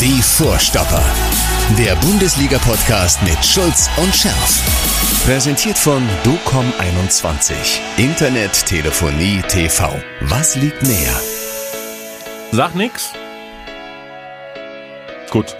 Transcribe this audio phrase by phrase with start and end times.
[0.00, 1.02] Die Vorstopper.
[1.78, 5.24] Der Bundesliga-Podcast mit Schulz und Scherf.
[5.24, 7.54] Präsentiert von DOCOM21.
[7.96, 9.90] Internet, Telefonie, TV.
[10.20, 11.18] Was liegt näher?
[12.52, 13.12] Sag nix.
[15.30, 15.56] Gut.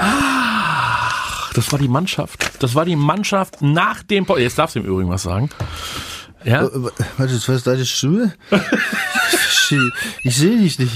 [0.00, 2.45] Ach, das war die Mannschaft.
[2.58, 4.26] Das war die Mannschaft nach dem.
[4.26, 5.48] Po Jetzt darfst du im Übrigen was sagen.
[6.44, 6.64] Ja.
[6.64, 6.70] Äh,
[7.18, 8.34] Warte, was deine Stimme?
[10.22, 10.92] Ich sehe dich nicht.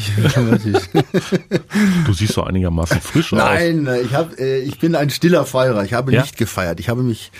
[2.06, 3.38] Du siehst so einigermaßen frisch aus.
[3.38, 5.84] Nein, ich, hab, äh, ich bin ein stiller Feierer.
[5.84, 6.22] Ich habe Ja?
[6.22, 6.78] nicht gefeiert.
[6.80, 7.32] Ich habe mich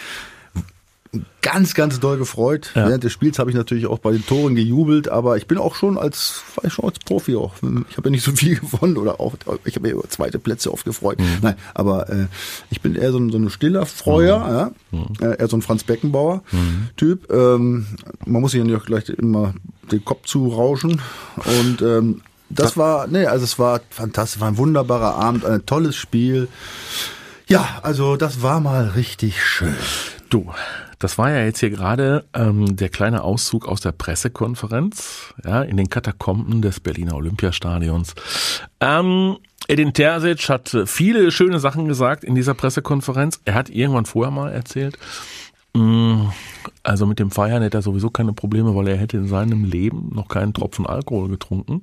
[1.43, 2.71] ganz, ganz doll gefreut.
[2.75, 2.87] Ja.
[2.89, 5.75] Während des Spiels habe ich natürlich auch bei den Toren gejubelt, aber ich bin auch
[5.75, 7.55] schon als, schon als Profi auch.
[7.91, 10.73] Ich habe ja nicht so viel gewonnen oder auch, ich habe mir über zweite Plätze
[10.73, 11.19] oft gefreut.
[11.19, 11.39] Mhm.
[11.43, 12.27] Nein, aber äh,
[12.71, 15.07] ich bin eher so ein, so ein stiller Freuer, Mhm.
[15.21, 15.29] ja?
[15.33, 16.43] Äh, eher so ein Franz Beckenbauer
[16.97, 17.31] Typ.
[17.33, 17.87] Ähm,
[18.27, 19.55] man muss sich ja nicht auch gleich immer
[19.91, 21.01] den Kopf zurauschen
[21.37, 25.95] und ähm, das war, nee, also es war fantastisch, war ein wunderbarer Abend, ein tolles
[25.97, 26.49] Spiel.
[27.49, 29.75] Ja, also das war mal richtig schön.
[30.31, 30.51] Du,
[31.01, 35.77] das war ja jetzt hier gerade ähm, der kleine Auszug aus der Pressekonferenz, ja, in
[35.77, 38.15] den Katakomben des Berliner Olympiastadions.
[38.81, 43.41] Ähm, Edin Terzic hat viele schöne Sachen gesagt in dieser Pressekonferenz.
[43.45, 44.99] Er hat irgendwann vorher mal erzählt,
[45.75, 46.33] mh,
[46.83, 50.11] also mit dem Feiern hätte er sowieso keine Probleme, weil er hätte in seinem Leben
[50.15, 51.83] noch keinen Tropfen Alkohol getrunken.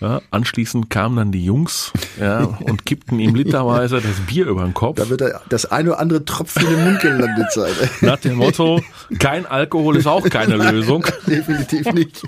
[0.00, 4.72] Ja, anschließend kamen dann die Jungs ja, und kippten ihm literweise das Bier über den
[4.72, 4.96] Kopf.
[4.96, 7.72] Da wird er das eine oder andere Tropfen in den Mund gelandet sein.
[8.00, 8.80] Nach dem Motto,
[9.18, 11.04] kein Alkohol ist auch keine Lösung.
[11.26, 12.22] Definitiv nicht.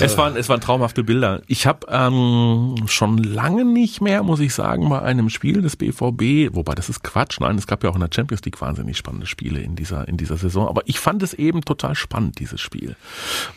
[0.00, 1.42] Es waren, es waren traumhafte Bilder.
[1.46, 6.52] Ich habe ähm, schon lange nicht mehr, muss ich sagen, bei einem Spiel des BVB,
[6.56, 9.26] wobei das ist Quatsch, nein, es gab ja auch in der Champions League wahnsinnig spannende
[9.26, 12.96] Spiele in dieser, in dieser Saison, aber ich fand es eben total spannend, dieses Spiel.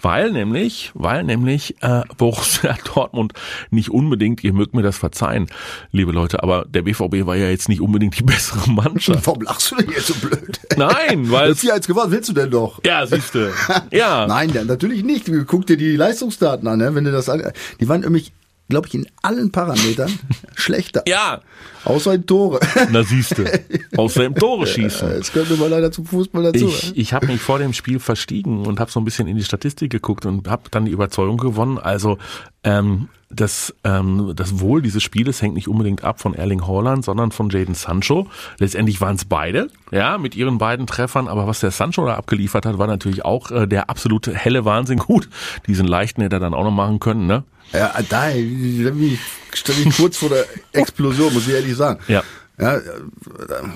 [0.02, 3.34] Weil nämlich, weil nämlich äh, Borussia Dortmund
[3.70, 5.48] nicht unbedingt, ihr mögt mir das verzeihen,
[5.92, 9.26] liebe Leute, aber der BVB war ja jetzt nicht unbedingt die bessere Mannschaft.
[9.28, 10.60] Warum lachst du denn jetzt so blöd?
[10.78, 12.80] Nein, weil Das 4-1 gewonnen, willst du denn doch?
[12.86, 13.52] ja, siehste.
[13.92, 14.28] Ja.
[14.28, 15.30] Nein, natürlich nicht.
[15.48, 16.96] Guck dir die Leistungsdaten an, ne?
[16.96, 17.42] wenn du das an,
[17.80, 18.32] die waren nämlich,
[18.70, 20.12] glaube ich, in allen Parametern
[20.56, 21.04] schlechter.
[21.08, 21.42] Ja.
[21.86, 22.60] Außer in Tore.
[22.92, 23.64] Na siehste,
[23.98, 25.12] außer im Tore schießen.
[25.12, 26.68] Jetzt kommt immer leider zum Fußball dazu.
[26.68, 29.44] Ich, ich habe mich vor dem Spiel verstiegen und habe so ein bisschen in die
[29.44, 31.78] Statistik geguckt und habe dann die Überzeugung gewonnen.
[31.78, 32.18] Also
[32.64, 37.32] ähm, das, ähm, das Wohl dieses Spieles hängt nicht unbedingt ab von Erling Haaland, sondern
[37.32, 38.28] von Jaden Sancho.
[38.58, 41.28] Letztendlich waren es beide, ja, mit ihren beiden Treffern.
[41.28, 45.00] Aber was der Sancho da abgeliefert hat, war natürlich auch äh, der absolute helle Wahnsinn.
[45.00, 45.30] Gut,
[45.68, 47.44] diesen leichten hätte er dann auch noch machen können, ne?
[47.74, 49.20] Ja, da ich
[49.54, 52.00] stand ich kurz vor der Explosion, muss ich ehrlich sagen.
[52.08, 52.24] Ja.
[52.62, 52.78] Ja,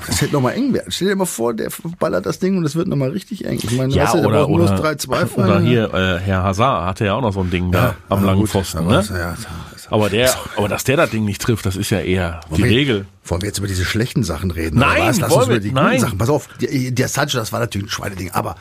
[0.07, 0.91] das hätte nochmal eng werden.
[0.91, 3.57] Stell dir mal vor, der ballert das Ding und es wird nochmal richtig eng.
[3.63, 5.47] Ich meine, Ja, weißt du, der oder, oder, das 3-2 fallen.
[5.49, 8.25] oder hier, äh, Herr Hazard hatte ja auch noch so ein Ding da am Ja,
[8.25, 8.95] langen gut, Pfosten, ne?
[9.09, 9.37] ja,
[9.73, 12.51] das- Aber der, aber dass der das Ding nicht trifft, das ist ja eher die
[12.51, 13.05] Wollen wir- Regel.
[13.23, 14.79] Wollen wir jetzt über diese schlechten Sachen reden?
[14.79, 15.19] Nein, oder was?
[15.21, 15.89] Lass wollen uns über wir- die nein.
[15.91, 16.17] guten Sachen.
[16.17, 18.55] Pass auf, der, der Sancho, das war natürlich ein Schweineding, aber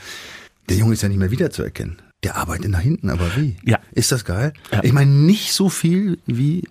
[0.69, 1.97] der Junge ist ja nicht mehr wiederzuerkennen.
[2.25, 3.56] Der arbeitet nach hinten, aber wie?
[3.65, 3.78] Ja.
[3.93, 4.53] Ist das geil?
[4.71, 4.84] Ja.
[4.84, 6.62] Ich meine, nicht so viel wie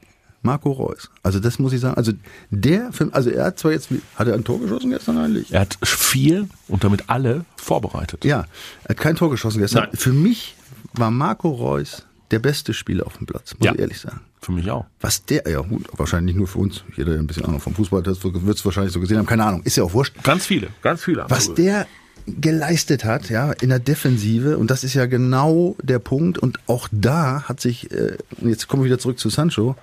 [0.44, 1.10] Marco Reus.
[1.24, 1.96] Also das muss ich sagen.
[1.98, 2.14] Also
[2.50, 5.52] der, Film, also er hat zwar jetzt, hat er ein Tor geschossen gestern eigentlich?
[5.54, 8.24] Er hat vier und damit alle vorbereitet.
[8.26, 8.46] Ja,
[8.86, 9.84] er hat kein Tor geschossen gestern.
[9.84, 9.98] Nein.
[9.98, 10.56] Für mich
[10.94, 13.74] war Marco Reus der beste Spieler auf dem Platz, muss Ja.
[13.74, 14.22] ich ehrlich sagen.
[14.42, 14.86] Für mich auch.
[15.02, 18.00] Was der, ja gut, wahrscheinlich nur für uns, jeder der ein bisschen Ahnung vom Fußball
[18.04, 20.16] hat, wird es wahrscheinlich so gesehen haben, keine Ahnung, ist ja auch wurscht.
[20.24, 21.26] Ganz viele, ganz viele.
[21.28, 21.86] Was der
[22.28, 26.88] geleistet hat, ja, in der Defensive, und das ist ja genau der Punkt, und auch
[26.92, 29.76] da hat sich, äh, jetzt kommen wir wieder zurück zu Sancho,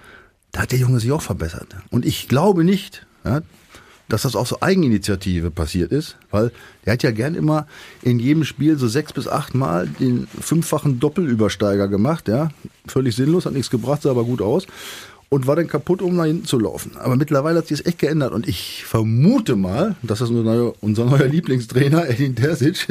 [0.52, 1.76] da hat der Junge sich auch verbessert.
[1.90, 3.42] Und ich glaube nicht, ja,
[4.08, 6.50] dass das auch so Eigeninitiative passiert ist, weil
[6.86, 7.66] der hat ja gern immer
[8.02, 12.48] in jedem Spiel so sechs bis acht Mal den fünffachen Doppelübersteiger gemacht, ja.
[12.86, 14.66] Völlig sinnlos, hat nichts gebracht, sah aber gut aus.
[15.30, 16.92] Und war dann kaputt, um nach hinten zu laufen.
[16.98, 18.32] Aber mittlerweile hat sich das echt geändert.
[18.32, 22.88] Und ich vermute mal, dass das unser neuer, unser neuer Lieblingstrainer, Edin Terzic,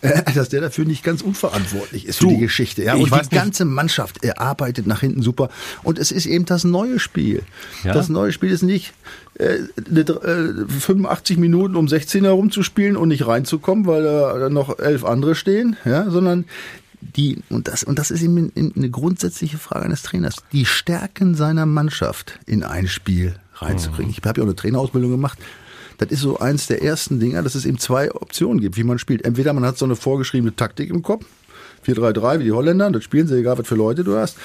[0.00, 2.82] äh, dass der dafür nicht ganz unverantwortlich ist für Du, die Geschichte.
[2.84, 5.50] Ja, ich und weiß die nicht- ganze Mannschaft, er arbeitet nach hinten super.
[5.82, 7.42] Und es ist eben das neue Spiel.
[7.84, 7.92] Ja.
[7.92, 8.94] Das neue Spiel ist nicht
[9.34, 9.58] äh,
[9.90, 15.34] eine, äh, 85 Minuten um 16 herumzuspielen und nicht reinzukommen, weil da noch elf andere
[15.34, 16.46] stehen, ja, sondern
[17.00, 21.66] die, und das, und das ist eben eine grundsätzliche Frage eines Trainers, die Stärken seiner
[21.66, 24.10] Mannschaft in ein Spiel reinzukriegen.
[24.10, 25.38] Ich habe ja auch eine Trainerausbildung gemacht.
[25.98, 28.98] Das ist so eins der ersten Dinger, dass es eben zwei Optionen gibt, wie man
[28.98, 29.24] spielt.
[29.24, 31.24] Entweder man hat so eine vorgeschriebene Taktik im Kopf,
[31.86, 34.36] 4-3-3 wie die Holländer, das spielen sie, egal was für Leute du hast.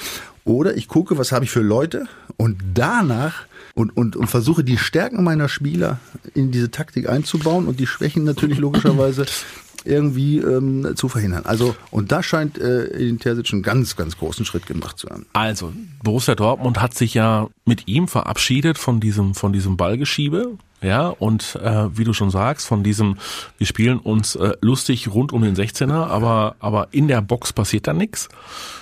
[0.44, 2.06] Oder ich gucke, was habe ich für Leute
[2.36, 5.98] und danach und, und, und versuche die Stärken meiner Spieler
[6.34, 9.26] in diese Taktik einzubauen und die Schwächen natürlich logischerweise
[9.84, 11.44] irgendwie ähm, zu verhindern.
[11.44, 15.26] Also, und da scheint äh, Edin Terzic einen ganz, ganz großen Schritt gemacht zu haben.
[15.32, 15.72] Also,
[16.02, 20.56] Borussia Dortmund hat sich ja mit ihm verabschiedet von diesem, von diesem Ballgeschiebe.
[20.82, 23.16] Ja, und äh, wie du schon sagst, von diesem,
[23.56, 27.86] wir spielen uns äh, lustig rund um den 16er, aber, aber in der Box passiert
[27.86, 28.28] dann nichts.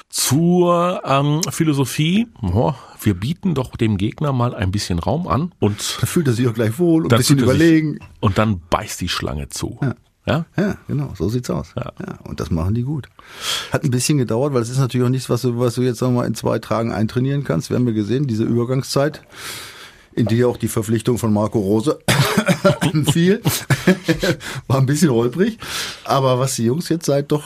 [0.09, 5.99] Zur ähm, Philosophie, oh, wir bieten doch dem Gegner mal ein bisschen Raum an und
[6.03, 7.99] Da fühlt er sich auch gleich wohl und ein bisschen er sich- überlegen.
[8.21, 9.79] Und dann beißt die Schlange zu.
[9.81, 9.95] Ja.
[10.25, 10.47] Ja?
[10.57, 11.75] Ja, genau, so sieht's aus.
[11.77, 11.93] Ja.
[12.25, 13.09] und das machen die gut.
[13.73, 15.99] Hat ein bisschen gedauert, weil es ist natürlich auch nichts, was du, was du jetzt
[15.99, 17.71] sagen wir mal in zwei Tagen eintrainieren kannst.
[17.71, 19.23] Wir haben ja gesehen, diese Übergangszeit,
[20.15, 21.99] in die auch die Verpflichtung von Marco Rose
[23.13, 23.41] fiel,
[24.69, 25.59] war ein bisschen holprig.
[26.05, 27.45] Aber was die Jungs jetzt seit doch,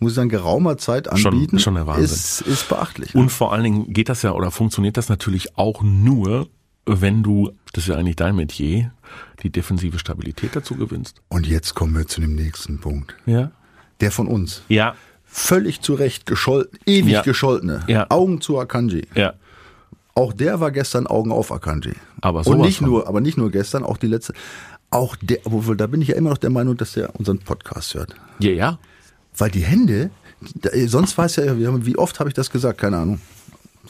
[0.00, 2.04] muss ich sagen, geraumer Zeit Schon- anbieten, schon der Wahnsinn.
[2.04, 3.14] ist, ist beachtlich.
[3.14, 6.48] Und vor allen Dingen geht das ja oder funktioniert das natürlich auch nur,
[6.88, 8.92] wenn du, das ist ja eigentlich dein Metier,
[9.42, 11.20] die defensive Stabilität dazu gewinnst.
[11.28, 13.14] Und jetzt kommen wir zu dem nächsten Punkt.
[13.26, 13.50] Ja.
[14.00, 14.62] Der von uns.
[14.68, 14.94] Ja,
[15.30, 17.22] Völlig zu Recht gescholten, ewig Ja.
[17.22, 17.84] gescholtene.
[17.86, 18.06] Ja.
[18.08, 19.06] Augen zu Akanji.
[19.14, 19.34] ja.
[20.14, 21.92] Auch der war gestern Augen auf Akanji.
[22.22, 24.32] Aber und sowas nicht nur, aber nicht nur gestern, auch die letzte.
[24.90, 27.94] Auch der, obwohl da bin ich ja immer noch der Meinung, dass der unseren Podcast
[27.94, 28.16] hört.
[28.40, 28.78] Ja, ja.
[29.36, 30.10] Weil die Hände,
[30.86, 33.20] sonst weiß ja, wie oft habe ich das gesagt, keine Ahnung.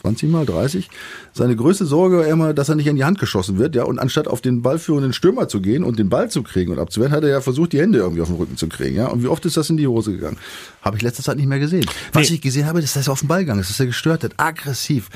[0.01, 0.89] 20 mal, 30.
[1.33, 3.83] Seine größte Sorge war immer, dass er nicht in die Hand geschossen wird, ja.
[3.83, 7.11] Und anstatt auf den ballführenden Stürmer zu gehen und den Ball zu kriegen und abzuwehren,
[7.11, 9.07] hat er ja versucht, die Hände irgendwie auf den Rücken zu kriegen, ja.
[9.07, 10.37] Und wie oft ist das in die Hose gegangen?
[10.81, 11.85] Habe ich letzte Zeit nicht mehr gesehen.
[12.13, 12.35] Was Nee.
[12.35, 14.33] ich gesehen habe, ist, dass er auf den Ball gegangen ist, dass er gestört hat,
[14.37, 15.09] aggressiv.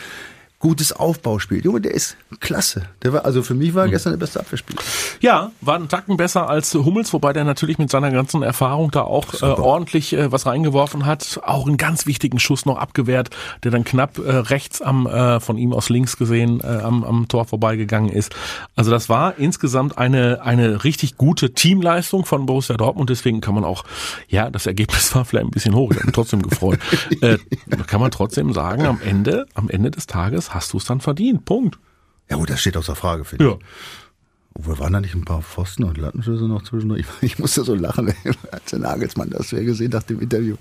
[0.64, 1.62] Gutes Aufbauspiel.
[1.62, 2.84] Junge, der ist klasse.
[3.02, 4.82] Der war, also für mich war er gestern der beste Abwehrspieler.
[5.20, 9.02] Ja, war ein Tacken besser als Hummels, wobei der natürlich mit seiner ganzen Erfahrung da
[9.02, 11.42] auch äh, ordentlich äh, was reingeworfen hat.
[11.44, 13.30] Auch einen ganz wichtigen Schuss noch abgewehrt,
[13.66, 17.28] der dann knapp äh, rechts am äh, von ihm aus links gesehen äh, am, am
[17.28, 18.34] Tor vorbeigegangen ist.
[18.78, 23.10] Also das war insgesamt eine eine richtig gute Teamleistung von Borussia Dortmund.
[23.10, 23.84] Deswegen kann man auch,
[24.30, 25.92] ja, das Ergebnis war vielleicht ein bisschen hoch.
[25.92, 26.80] Ich habe mich trotzdem gefreut.
[27.20, 27.38] äh,
[27.86, 31.46] kann man trotzdem sagen, am Ende, am Ende des Tages hast du es dann verdient.
[31.46, 31.78] Punkt.
[32.30, 33.52] Ja gut, das steht außer Frage, finde Ja.
[33.52, 33.58] ich.
[34.56, 37.02] Obwohl, waren da nicht ein paar Pfosten und Lattenschüsse noch zwischendurch?
[37.22, 38.14] Ich, ich musste so lachen,
[38.52, 40.58] als der Nagelsmann das ja gesehen nach dem Interview,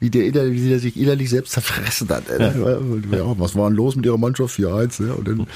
[0.00, 2.28] wie der, wie der sich innerlich selbst zerfressen hat.
[2.28, 2.40] ey.
[3.16, 3.38] Ja.
[3.38, 4.58] was war denn los mit ihrer Mannschaft?
[4.58, 5.14] 4-1, ne?
[5.14, 5.46] Und dann,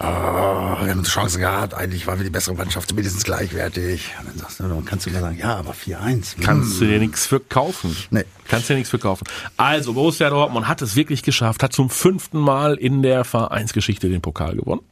[0.00, 4.12] ah, wir haben Chancen gehabt, eigentlich waren wir die bessere Mannschaft, zumindest gleichwertig.
[4.18, 6.36] Und dann sagst du, dann kannst du immer sagen, ja, aber 4-1.
[6.42, 7.96] Kannst du dir nichts für kaufen.
[8.10, 8.24] Nee.
[8.48, 9.24] Kannst dir nichts für kaufen.
[9.56, 14.22] Also, Borussia Dortmund hat es wirklich geschafft, hat zum fünften Mal in der Vereinsgeschichte den
[14.22, 14.82] Pokal gewonnen.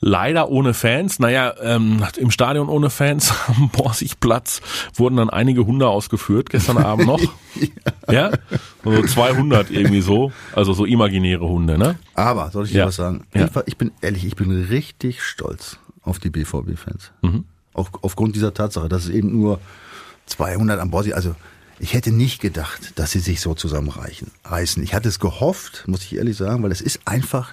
[0.00, 1.18] Leider ohne Fans.
[1.18, 4.60] Naja, ähm, im Stadion ohne Fans am Borsigplatz
[4.94, 7.20] wurden dann einige Hunde ausgeführt, gestern Abend noch.
[8.10, 8.30] ja.
[8.84, 10.32] So 200 irgendwie so.
[10.54, 11.98] Also so imaginäre Hunde, ne?
[12.14, 12.86] Aber, soll ich dir Ja.
[12.86, 13.26] was sagen?
[13.34, 13.48] Ja.
[13.64, 17.12] Ich, bin ehrlich, ich bin richtig stolz auf die BVB-Fans.
[17.22, 17.44] Mhm.
[17.72, 19.60] Auch aufgrund dieser Tatsache, dass es eben nur
[20.26, 21.14] 200 an Bord sind.
[21.14, 21.34] Also,
[21.78, 24.82] ich hätte nicht gedacht, dass sie sich so zusammenreichen, reißen.
[24.82, 27.50] Ich hatte es gehofft, muss ich ehrlich sagen, weil es ist einfach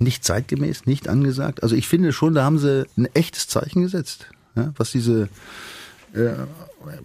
[0.00, 1.62] nicht zeitgemäß, nicht angesagt.
[1.62, 4.26] Also ich finde schon, da haben sie ein echtes Zeichen gesetzt,
[4.56, 5.28] ja, was diese
[6.14, 6.30] äh,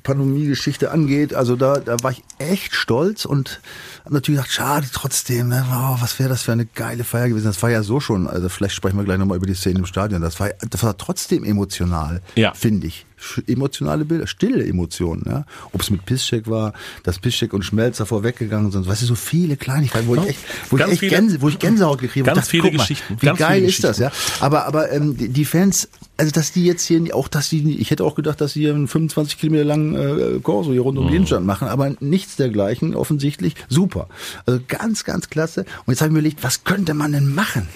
[0.03, 1.33] Pandemie-Geschichte angeht.
[1.33, 3.59] Also da, da war ich echt stolz und
[4.05, 5.65] habe natürlich gedacht, schade trotzdem, ne?
[5.69, 7.47] oh, was wäre das für eine geile Feier gewesen.
[7.47, 9.85] Das war ja so schon, also vielleicht sprechen wir gleich nochmal über die Szene im
[9.85, 10.21] Stadion.
[10.21, 12.53] Das war, das war trotzdem emotional, Ja.
[12.53, 13.05] finde ich.
[13.47, 15.23] Emotionale Bilder, stille Emotionen.
[15.25, 15.45] Ja?
[15.71, 16.73] Ob es mit Piszczek war,
[17.03, 18.87] dass Piszczek und Schmelzer vorweggegangen sind.
[18.87, 20.39] Weißt du, so viele Kleinigkeiten, wo ich echt,
[20.69, 22.35] wo ich echt viele- Gänse, wo ich Gänsehaut gekriegt habe.
[22.35, 24.11] Ganz Ich viele mal, Geschichten, Wie geil ist das, ja?
[24.39, 25.87] Aber, aber ähm, die, die Fans,
[26.17, 28.73] also dass die jetzt hier auch, dass die, ich hätte auch gedacht, dass sie hier
[28.75, 32.95] einen 25 Kilometer langen äh, Korso hier rund um die Innenstadt machen, aber nichts dergleichen,
[32.95, 33.55] offensichtlich.
[33.69, 34.07] Super.
[34.45, 35.61] Also ganz, ganz klasse.
[35.85, 37.67] Und jetzt habe ich mir überlegt, was könnte man denn machen?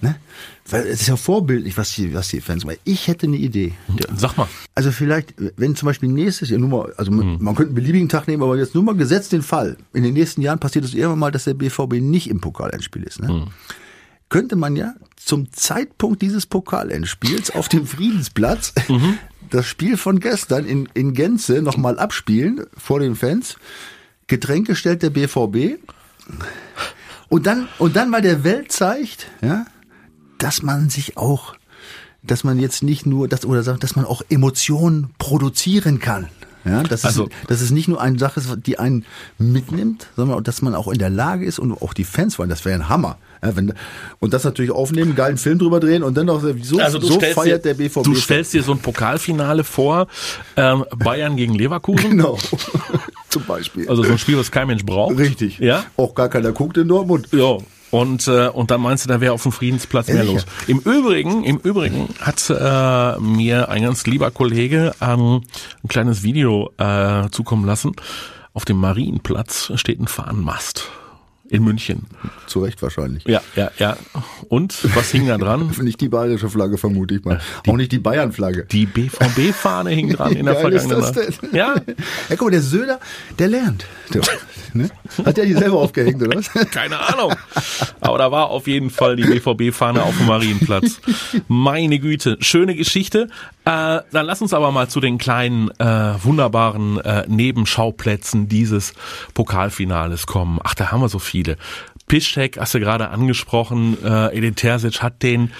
[0.00, 0.16] Ne?
[0.68, 2.78] Weil es ist ja vorbildlich, was die, was die Fans machen.
[2.84, 3.74] Ich hätte eine Idee.
[4.16, 4.48] Sag mal.
[4.74, 8.08] Also vielleicht, wenn zum Beispiel nächstes Jahr, nur mal, also man- man könnte einen beliebigen
[8.08, 9.76] Tag nehmen, aber jetzt nur mal gesetzt den Fall.
[9.92, 13.20] In den nächsten Jahren passiert es irgendwann mal, dass der BVB nicht im Pokalendspiel ist.
[13.20, 13.46] Ne?
[14.28, 18.72] Könnte man ja zum Zeitpunkt dieses Pokalendspiels auf dem Friedensplatz
[19.50, 23.56] das Spiel von gestern in, in Gänze nochmal abspielen vor den Fans.
[24.26, 25.78] Getränke stellt der BVB.
[27.28, 29.66] Und dann, und dann mal der Welt zeigt, ja,
[30.38, 31.54] dass man sich auch,
[32.22, 36.28] dass man jetzt nicht nur, das oder dass man auch Emotionen produzieren kann.
[36.64, 39.04] Ja, dass, Also- es, dass es nicht nur eine Sache ist, die einen
[39.38, 42.64] mitnimmt, sondern dass man auch in der Lage ist und auch die Fans wollen, das
[42.64, 43.18] wäre ein Hammer.
[43.40, 43.72] Ja, wenn,
[44.18, 47.20] und das natürlich aufnehmen, einen geilen Film drüber drehen und dann noch so, Also so
[47.20, 48.02] feiert dir, der BVB.
[48.02, 50.08] Du stellst dir so ein Pokalfinale vor,
[50.56, 52.10] ähm, Bayern gegen Leverkusen.
[52.10, 52.36] genau.
[53.28, 53.88] Zum Beispiel.
[53.88, 55.16] Also so ein Spiel, was kein Mensch braucht.
[55.18, 55.58] Richtig.
[55.58, 55.84] Ja.
[55.96, 57.28] Auch gar keiner guckt in Dortmund.
[57.30, 57.58] Ja.
[57.96, 60.44] Und, äh, und dann meinst du, da wäre auf dem Friedensplatz mehr los.
[60.66, 65.42] Im Übrigen, im Übrigen hat äh, mir ein ganz lieber Kollege ähm,
[65.82, 67.92] ein kleines Video äh, zukommen lassen.
[68.52, 70.90] Auf dem Marienplatz steht ein Fahnenmast
[71.48, 72.06] in München.
[72.46, 73.24] Zu Recht wahrscheinlich.
[73.26, 73.96] Ja, ja, ja.
[74.48, 75.70] Und was hing da dran?
[75.82, 77.40] Nicht die bayerische Flagge, vermute ich mal.
[77.66, 78.66] Auch nicht die Bayern-Flagge.
[78.70, 81.34] Die BVB-Fahne hing dran in der geil ist das denn?
[81.52, 81.74] Ja,
[82.28, 83.00] Ja, guck mal, der Söder,
[83.38, 83.86] der lernt.
[84.12, 84.22] Der,
[84.72, 84.90] ne?
[85.24, 86.50] Hat der die selber aufgehängt, oder was?
[86.70, 87.34] keine Ahnung.
[88.00, 91.00] Aber da war auf jeden Fall die BVB-Fahne auf dem Marienplatz.
[91.48, 93.28] Meine Güte, schöne Geschichte.
[93.64, 98.94] Äh, dann lass uns aber mal zu den kleinen, äh, wunderbaren äh, Nebenschauplätzen dieses
[99.34, 100.60] Pokalfinales kommen.
[100.62, 101.56] Ach, da haben wir so viele.
[102.06, 103.96] Piszczek hast du gerade angesprochen.
[104.02, 105.52] Äh, Edin Terzic hat den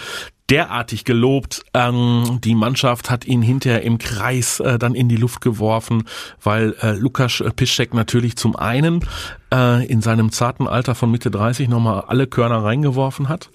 [0.48, 1.64] derartig gelobt.
[1.74, 6.04] Ähm, die Mannschaft hat ihn hinterher im Kreis äh, dann in die Luft geworfen,
[6.42, 9.04] weil äh, Lukas Piszczek natürlich zum einen
[9.52, 13.50] äh, in seinem zarten Alter von Mitte 30 nochmal alle Körner reingeworfen hat.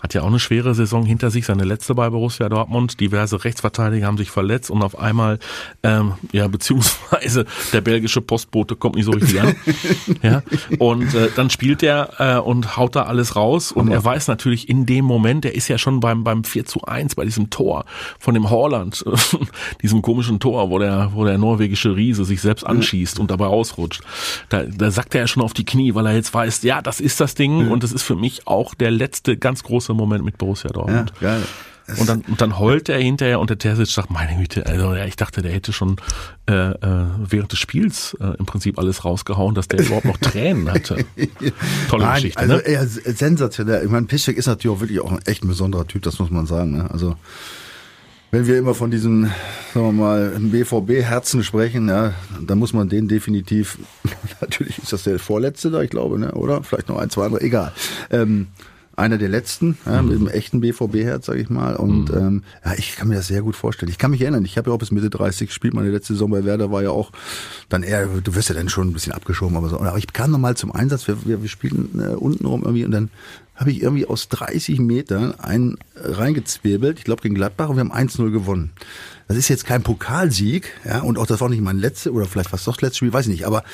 [0.00, 3.00] Hat ja auch eine schwere Saison hinter sich, seine letzte bei Borussia Dortmund.
[3.00, 5.38] Diverse Rechtsverteidiger haben sich verletzt und auf einmal,
[5.82, 9.56] ähm, ja, beziehungsweise der belgische Postbote kommt nicht so richtig an.
[10.22, 10.42] ja,
[10.78, 14.68] und äh, dann spielt er äh, und haut da alles raus und er weiß natürlich
[14.68, 17.84] in dem Moment, er ist ja schon beim, beim 4 zu 1 bei diesem Tor
[18.18, 19.04] von dem Holland,
[19.82, 24.02] diesem komischen Tor, wo der, wo der norwegische Riese sich selbst anschießt und dabei ausrutscht.
[24.48, 27.00] Da, da sackt er ja schon auf die Knie, weil er jetzt weiß, ja, das
[27.00, 30.38] ist das Ding und das ist für mich auch der letzte ganz große Moment mit
[30.38, 31.12] Borussia Dortmund.
[31.20, 31.42] geil.
[31.98, 35.04] Und dann, und dann heult er hinterher und der Terzic sagt, meine Güte, also ja,
[35.04, 35.96] ich dachte, der hätte schon
[36.48, 36.76] äh, äh,
[37.18, 41.04] während des Spiels äh, im Prinzip alles rausgehauen, dass der überhaupt noch Tränen hatte.
[41.88, 42.60] Tolle Nein, Geschichte, also ne?
[42.62, 43.84] eher sensationell.
[43.84, 46.30] Ich meine, Piszczek ist natürlich auch wirklich auch ein echt ein besonderer Typ, das muss
[46.30, 46.76] man sagen.
[46.76, 46.90] Ne?
[46.90, 47.14] Also
[48.30, 49.24] wenn wir immer von diesen,
[49.72, 53.78] sagen wir mal, BVB-Herzen sprechen, ja, dann muss man den definitiv,
[54.40, 56.32] natürlich ist das der vorletzte da, ich glaube, ne?
[56.32, 56.62] oder?
[56.62, 57.72] Vielleicht noch ein, zwei andere, egal.
[58.10, 58.48] Ähm,
[58.96, 61.76] einer der letzten, ja, mit dem echten BVB-Herz, sage ich mal.
[61.76, 63.90] Und ähm, ja, ich kann mir das sehr gut vorstellen.
[63.90, 65.74] Ich kann mich erinnern, ich habe ja auch bis Mitte 30 gespielt.
[65.74, 67.12] Meine letzte Saison bei Werder war ja auch
[67.68, 69.78] dann eher, du wirst ja dann schon ein bisschen abgeschoben, aber so.
[69.78, 71.06] Aber ich kam nochmal zum Einsatz.
[71.06, 73.10] Wir, wir, wir spielten äh, unten rum irgendwie und dann
[73.56, 77.92] habe ich irgendwie aus 30 Metern einen reingezwirbelt, ich glaube gegen Gladbach, und wir haben
[77.92, 78.72] 1-0 gewonnen.
[79.28, 82.52] Das ist jetzt kein Pokalsieg, ja, und auch das war nicht mein letztes oder vielleicht
[82.52, 83.64] was doch das letzte Spiel, weiß ich nicht, aber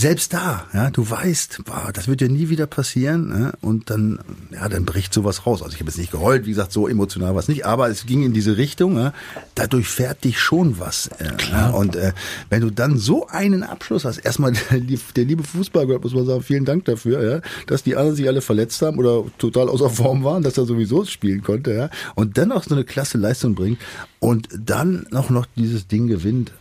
[0.00, 4.18] selbst da, ja, du weißt, boah, das wird dir nie wieder passieren, ja, und dann,
[4.50, 5.62] ja, dann bricht sowas raus.
[5.62, 8.06] Also ich habe jetzt nicht geheult, wie gesagt, so emotional war es nicht, aber es
[8.06, 9.12] ging in diese Richtung, ja,
[9.54, 11.08] dadurch fährt dich schon was.
[11.18, 12.12] Äh, ja, und äh,
[12.48, 14.80] wenn du dann so einen Abschluss hast, erstmal der,
[15.16, 18.40] der liebe Fußballgott, muss man sagen, vielen Dank dafür, ja, dass die anderen sich alle
[18.40, 22.52] verletzt haben oder total außer Form waren, dass er sowieso spielen konnte, ja, und dann
[22.52, 23.78] auch so eine klasse Leistung bringt
[24.18, 26.52] und dann noch noch dieses Ding gewinnt.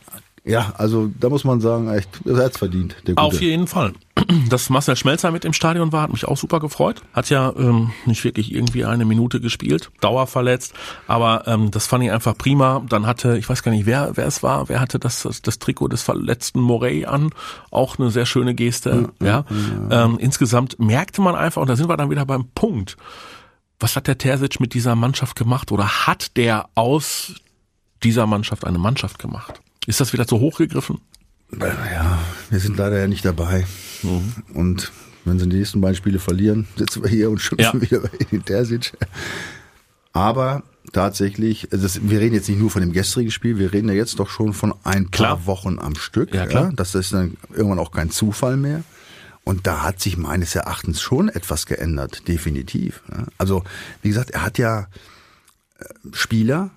[0.46, 2.96] Ja, also da muss man sagen, echt, das hat's verdient.
[3.15, 3.93] Auf jeden Fall.
[4.50, 7.01] Dass Marcel Schmelzer mit im Stadion war, hat mich auch super gefreut.
[7.13, 10.74] Hat ja ähm, nicht wirklich irgendwie eine Minute gespielt, dauerverletzt,
[11.08, 12.81] aber ähm, das fand ich einfach prima.
[12.89, 15.60] Dann hatte, ich weiß gar nicht, wer wer es war, wer hatte das das, das
[15.60, 17.29] Trikot des verletzten Morey an,
[17.72, 19.10] auch eine sehr schöne Geste.
[19.22, 19.46] ja,
[19.89, 22.98] Ähm, insgesamt merkte man einfach, und da sind wir dann wieder beim Punkt.
[23.79, 27.34] Was hat der Terzic mit dieser Mannschaft gemacht oder hat der aus
[28.03, 29.62] dieser Mannschaft eine Mannschaft gemacht?
[29.89, 31.00] Ist das wieder zu hoch gegriffen?
[31.60, 32.19] Ja,
[32.51, 33.65] wir sind leider ja nicht dabei.
[34.53, 34.91] Und
[35.25, 37.81] wenn sie die nächsten beiden Spiele verlieren, sitzen wir hier und schimpfen Ja.
[37.81, 38.93] wieder bei Terzic.
[40.13, 40.62] Aber
[40.93, 43.96] tatsächlich, also das, wir reden jetzt nicht nur von dem gestrigen Spiel, wir reden ja
[43.96, 45.46] jetzt doch schon von ein paar Klar.
[45.48, 46.36] Wochen am Stück.
[46.36, 46.72] Ja, klar.
[46.75, 48.84] Das ist dann irgendwann auch kein Zufall mehr.
[49.43, 53.01] Und da hat sich meines Erachtens schon etwas geändert, definitiv.
[53.12, 53.25] ja.
[53.39, 53.63] Also,
[54.03, 54.81] wie gesagt, er hat ja
[55.79, 56.69] äh, Spieler,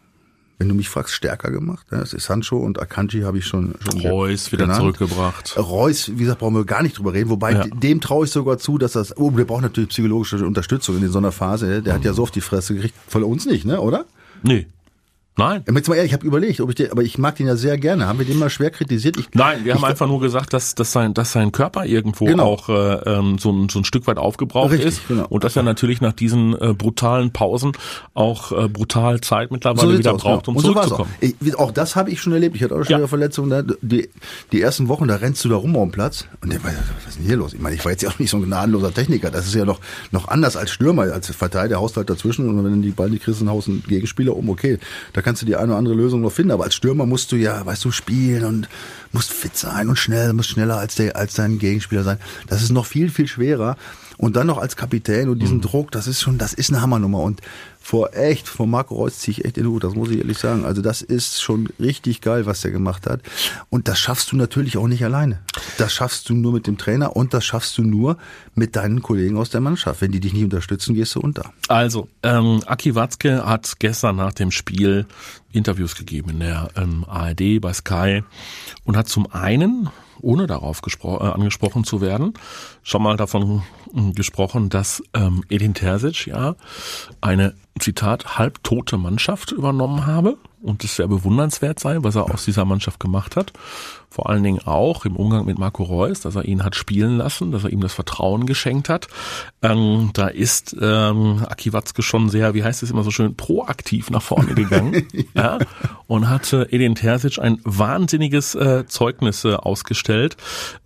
[0.62, 1.86] wenn du mich fragst, stärker gemacht.
[1.90, 4.80] Ja, Das ist Sancho und Akanji habe ich schon, schon Reus wieder genannt.
[4.80, 5.56] zurückgebracht.
[5.58, 7.30] Reus, wie gesagt, brauchen wir gar nicht drüber reden.
[7.30, 7.64] Wobei Ja.
[7.66, 9.16] dem traue ich sogar zu, dass das.
[9.16, 11.82] Oh, der braucht natürlich psychologische Unterstützung in so einer Phase.
[11.82, 12.94] Der hat ja so auf die Fresse gekriegt.
[13.08, 13.80] Von uns nicht, ne?
[13.80, 14.04] Oder?
[14.44, 14.66] Nee.
[15.36, 15.64] Nein.
[15.74, 17.78] Jetzt mal ehrlich, ich habe überlegt, ob ich den, aber ich mag den ja sehr
[17.78, 18.06] gerne.
[18.06, 19.16] Haben wir den mal schwer kritisiert?
[19.16, 22.44] Ich, Nein, wir haben einfach nur gesagt, dass, dass, sein, dass sein Körper irgendwo Genau.
[22.44, 25.26] auch äh, ähm, so, ein, so ein Stück weit aufgebraucht Richtig, ist genau.
[25.28, 27.72] und dass er natürlich nach diesen äh, brutalen Pausen
[28.12, 30.50] auch äh, brutal Zeit mittlerweile sieht's wieder aus, braucht, genau.
[30.50, 31.10] um Und so zurückzukommen.
[31.16, 31.22] Auch.
[31.40, 32.54] Ich, auch das habe ich schon erlebt.
[32.56, 32.98] Ich hatte auch schon Ja.
[32.98, 33.48] wieder Verletzungen.
[33.48, 33.62] Da.
[33.80, 34.10] Die,
[34.52, 36.26] die ersten Wochen, da rennst du da rum auf dem Platz.
[36.42, 36.72] Und der, was
[37.08, 37.54] ist denn hier los?
[37.54, 39.30] Ich meine, ich war jetzt ja auch nicht so ein gnadenloser Techniker.
[39.30, 42.46] Das ist ja noch, noch anders als Stürmer, als Verteidiger, haust halt dazwischen.
[42.50, 44.50] Und wenn du die Ball nicht kriegst, dann haust einen Gegenspieler um.
[44.50, 44.78] Okay,
[45.14, 46.52] da kannst du die eine oder andere Lösung noch finden.
[46.52, 48.68] Aber als Stürmer musst du ja, weißt du, spielen und
[49.12, 52.18] musst fit sein und schnell, musst schneller als, der, als dein Gegenspieler sein.
[52.48, 53.76] Das ist noch viel, viel schwerer.
[54.18, 55.62] Und dann noch als Kapitän und diesen mhm.
[55.62, 57.20] Druck, das ist schon, das ist eine Hammernummer.
[57.20, 57.40] Und
[57.82, 60.38] vor echt, vor Marco Reus ziehe ich echt in den Hut, das muss ich ehrlich
[60.38, 60.64] sagen.
[60.64, 63.20] Also das ist schon richtig geil, was der gemacht hat.
[63.70, 65.40] Und das schaffst du natürlich auch nicht alleine.
[65.78, 68.16] Das schaffst du nur mit dem Trainer und das schaffst du nur
[68.54, 70.00] mit deinen Kollegen aus der Mannschaft.
[70.00, 71.52] Wenn die dich nicht unterstützen, gehst du unter.
[71.68, 75.06] Also, ähm, Aki Watzke hat gestern nach dem Spiel
[75.50, 78.22] Interviews gegeben in der ähm, ARD bei Sky
[78.84, 79.90] und hat zum einen
[80.22, 82.34] ohne darauf äh, angesprochen zu werden,
[82.82, 83.62] schon mal davon
[83.92, 86.56] hm, gesprochen, dass ähm, Edin Terzic ja
[87.20, 92.64] eine, Zitat, halbtote Mannschaft übernommen habe und es sehr bewundernswert sei, was er aus dieser
[92.64, 93.52] Mannschaft gemacht hat.
[94.12, 97.50] Vor allen Dingen auch im Umgang mit Marco Reus, dass er ihn hat spielen lassen,
[97.50, 99.08] dass er ihm das Vertrauen geschenkt hat.
[99.62, 104.10] Ähm, da ist ähm, Aki Watzke schon sehr, wie heißt es immer so schön, proaktiv
[104.10, 105.58] nach vorne gegangen ja.
[106.08, 110.36] und hatte Edin Terzic ein wahnsinniges äh, Zeugnis äh, ausgestellt.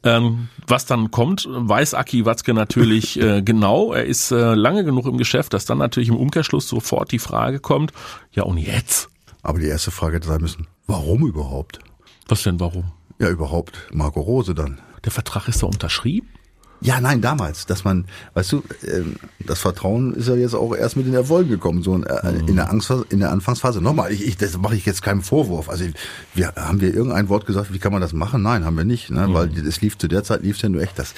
[0.04, 3.92] Ähm, was dann kommt, weiß Aki Watzke natürlich äh, genau.
[3.92, 7.58] Er ist äh, lange genug im Geschäft, dass dann natürlich im Umkehrschluss sofort die Frage
[7.58, 7.92] kommt,
[8.32, 9.10] ja und jetzt?
[9.46, 11.78] Aber die erste Frage hätte sein müssen, warum überhaupt?
[12.26, 12.90] Was denn, warum?
[13.20, 14.80] Ja, überhaupt Marco Rose dann.
[15.04, 16.26] Der Vertrag ist da unterschrieben?
[16.80, 20.96] Ja, nein, damals, dass man, weißt du, ähm, das Vertrauen ist ja jetzt auch erst
[20.96, 23.80] mit den Erfolgen gekommen, so äh, in der Angstphase, in der Anfangsphase.
[23.80, 25.68] Nochmal, ich, ich, das mache ich jetzt keinen Vorwurf.
[25.68, 25.84] Also,
[26.34, 28.42] wir haben wir irgendein Wort gesagt, wie kann man das machen?
[28.42, 29.28] Nein, haben wir nicht, ne?
[29.30, 31.14] weil es lief zu der Zeit lief es ja nur echt das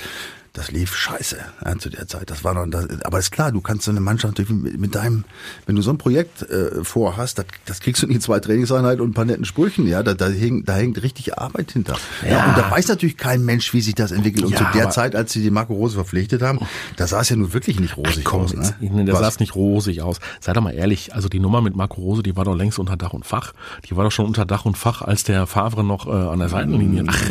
[0.59, 2.31] das lief scheiße ja, zu der Zeit.
[2.31, 5.25] Das war noch, das, aber ist klar, du kannst so eine Mannschaft mit, mit deinem,
[5.67, 9.11] wenn du so ein Projekt äh, vorhast, das, das kriegst du nicht zwei Trainingseinheiten und
[9.11, 11.97] ein paar netten Sprüchen, ja, da, da, hängt, da hängt richtig Arbeit hinter.
[12.23, 12.31] Ja.
[12.31, 12.49] ja.
[12.49, 14.47] und da weiß natürlich kein Mensch, wie sich das entwickelt.
[14.47, 16.59] Und ja, zu der Zeit, als sie die Marco Rose verpflichtet haben,
[16.97, 18.55] da sah es ja nun wirklich nicht rosig Ach, komm, aus.
[18.55, 19.05] Ne?
[19.05, 20.19] Der sah es nicht rosig aus.
[20.41, 22.97] Sei doch mal ehrlich, also die Nummer mit Marco Rose, die war doch längst unter
[22.97, 23.53] Dach und Fach.
[23.89, 26.49] Die war doch schon unter Dach und Fach, als der Favre noch äh, an der
[26.49, 27.05] Seitenlinie.
[27.07, 27.23] Ach,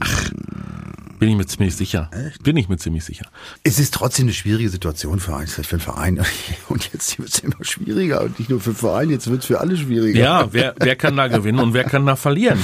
[0.00, 0.30] ach.
[1.20, 2.10] Bin ich mir ziemlich sicher.
[2.12, 2.42] Echt?
[2.42, 3.26] Bin ich mir ziemlich sicher.
[3.62, 6.24] Es ist trotzdem eine schwierige Situation für einen, für den Verein.
[6.70, 8.22] Und jetzt wird es immer schwieriger.
[8.22, 10.18] Und nicht nur für den Verein, jetzt wird es für alle schwieriger.
[10.18, 12.58] Ja, wer, wer kann da gewinnen und wer kann da verlieren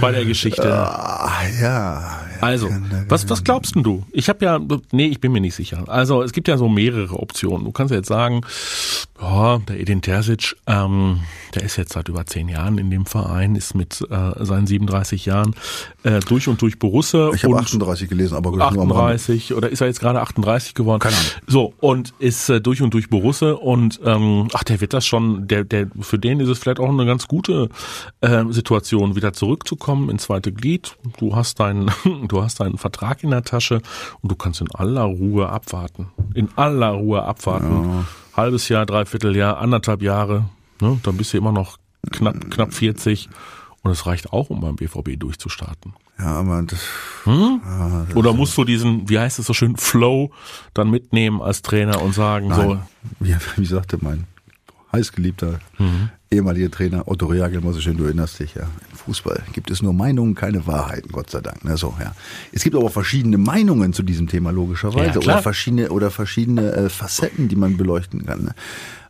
[0.00, 0.72] bei der Geschichte?
[0.72, 2.68] Ah, ja, also,
[3.08, 4.04] was, was glaubst denn du?
[4.12, 4.60] Ich habe ja,
[4.92, 5.84] nee, ich bin mir nicht sicher.
[5.88, 7.64] Also, es gibt ja so mehrere Optionen.
[7.64, 8.42] Du kannst ja jetzt sagen,
[9.20, 11.20] ja, der Edin Terzic, ähm,
[11.54, 15.26] der ist jetzt seit über zehn Jahren in dem Verein, ist mit äh, seinen 37
[15.26, 15.54] Jahren
[16.04, 17.30] äh, durch und durch Borusse.
[17.34, 21.00] Ich habe 38 gelesen, aber 38 oder ist er jetzt gerade 38 geworden?
[21.00, 21.30] Keine Ahnung.
[21.46, 25.46] So und ist äh, durch und durch Borusse und ähm, ach, der wird das schon.
[25.48, 27.68] Der, der für den ist es vielleicht auch eine ganz gute
[28.20, 30.96] äh, Situation, wieder zurückzukommen ins zweite Glied.
[31.18, 31.90] Du hast deinen,
[32.30, 33.82] du hast deinen Vertrag in der Tasche
[34.20, 36.08] und du kannst in aller Ruhe abwarten.
[36.34, 37.90] In aller Ruhe abwarten.
[37.90, 38.04] Ja.
[38.36, 40.44] Halbes Jahr, dreiviertel Jahr, anderthalb Jahre.
[40.80, 40.98] Ne?
[41.02, 41.78] Dann bist du immer noch
[42.10, 43.28] knapp, knapp 40
[43.82, 45.94] und es reicht auch, um beim BVB durchzustarten.
[46.18, 46.80] Ja, aber das,
[47.24, 47.60] hm?
[47.64, 50.30] ja, das Oder musst du diesen, wie heißt es so schön, Flow
[50.74, 52.60] dann mitnehmen als Trainer und sagen Nein.
[52.60, 52.78] so.
[53.20, 54.26] Wie, wie sagte mein
[54.92, 56.10] heißgeliebter mhm.
[56.30, 58.68] ehemaliger Trainer Otto Reagel, muss ich schön, du erinnerst dich, ja.
[59.04, 61.58] Fußball gibt es nur Meinungen, keine Wahrheiten, Gott sei Dank.
[61.62, 62.14] Na so, ja.
[62.52, 65.20] Es gibt aber verschiedene Meinungen zu diesem Thema, logischerweise.
[65.20, 68.44] Ja, oder verschiedene, oder verschiedene äh, Facetten, die man beleuchten kann.
[68.44, 68.54] Ne?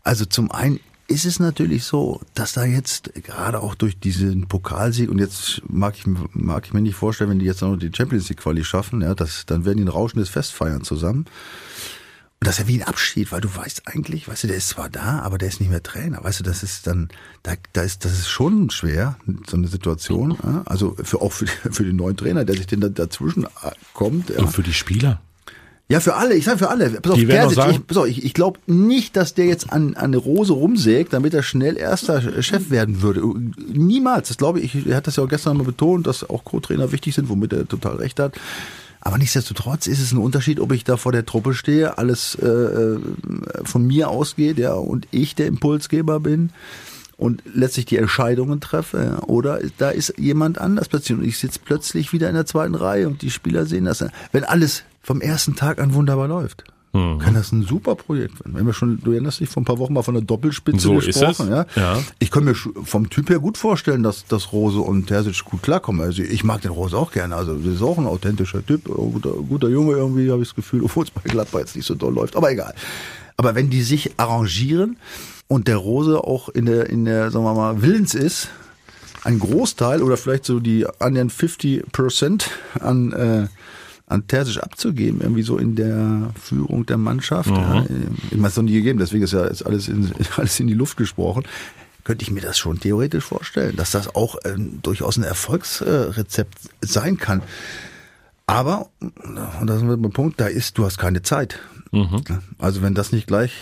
[0.03, 5.11] Also zum einen ist es natürlich so, dass da jetzt gerade auch durch diesen Pokalsieg
[5.11, 8.29] und jetzt mag ich, mag ich mir nicht vorstellen, wenn die jetzt noch die Champions
[8.29, 11.27] League Quali schaffen, ja, das, dann werden die ein rauschendes Fest feiern zusammen.
[12.41, 14.71] Und das ist ja wie ein Abschied, weil du weißt eigentlich, weißt du, der ist
[14.71, 16.25] zwar da, aber der ist nicht mehr Trainer.
[16.25, 17.11] Weißt du, das ist dann,
[17.43, 20.39] da, da ist, das ist schon schwer, so eine Situation.
[20.43, 20.63] Ja?
[20.65, 23.47] Also für, auch für, für den neuen Trainer, der sich denn da, dazwischen
[23.93, 24.31] kommt.
[24.31, 24.39] Ja.
[24.39, 25.21] Und für die Spieler.
[25.91, 26.89] Ja, für alle, ich sage für alle.
[27.03, 29.71] Pass auf, die Persic, sagen, ich, pass auf, ich, ich glaube nicht, dass der jetzt
[29.71, 33.23] an, an eine Rose rumsägt, damit er schnell erster Chef werden würde.
[33.71, 34.29] Niemals.
[34.29, 37.15] Das glaube ich, er hat das ja auch gestern mal betont, dass auch Co-Trainer wichtig
[37.15, 38.35] sind, womit er total recht hat.
[39.01, 42.47] Aber nichtsdestotrotz ist es ein Unterschied, ob ich da vor der Truppe stehe, alles äh,
[42.47, 43.01] äh
[43.65, 46.51] von mir ausgeht, ja, und ich der Impulsgeber bin
[47.17, 49.19] und letztlich die Entscheidungen treffe.
[49.27, 53.07] Oder da ist jemand anders plötzlich und ich sitze plötzlich wieder in der zweiten Reihe
[53.07, 54.05] und die Spieler sehen das.
[54.33, 56.65] Wenn alles vom ersten Tag an wunderbar läuft.
[56.93, 57.19] Mhm.
[57.21, 58.55] Kann das ein super Projekt werden.
[58.57, 60.95] Wenn wir schon, du erinnerst dich vor ein paar Wochen mal von der Doppelspitze so
[60.95, 61.67] gesprochen, ja?
[61.77, 61.99] ja.
[62.19, 66.01] Ich kann mir vom Typ her gut vorstellen, dass, dass Rose und Terzic gut klarkommen.
[66.01, 67.37] Also ich mag den Rose auch gerne.
[67.37, 70.83] Also das ist auch ein authentischer Typ, guter, guter Junge irgendwie, habe ich das Gefühl,
[70.85, 72.35] obwohl es bei Gladbach jetzt nicht so doll läuft.
[72.35, 72.75] Aber egal.
[73.37, 74.97] Aber wenn die sich arrangieren
[75.47, 78.49] und der Rose auch in der, in der, sagen wir mal, Willens ist,
[79.23, 82.51] ein Großteil oder vielleicht so die annähernd 50 Prozent
[82.81, 83.47] an äh,
[84.11, 87.51] an Terzic abzugeben, irgendwie so in der Führung der Mannschaft.
[87.51, 87.57] Mhm.
[87.57, 87.85] Ja,
[88.33, 91.45] immer so nie gegeben, deswegen ist ja jetzt alles in, alles in die Luft gesprochen.
[92.03, 97.19] Könnte ich mir das schon theoretisch vorstellen, dass das auch ähm, durchaus ein Erfolgsrezept sein
[97.19, 97.43] kann.
[98.47, 101.61] Aber, und da sind wir beim Punkt, da ist, du hast keine Zeit.
[101.93, 102.23] Mhm.
[102.59, 103.53] Also wenn das nicht gleich,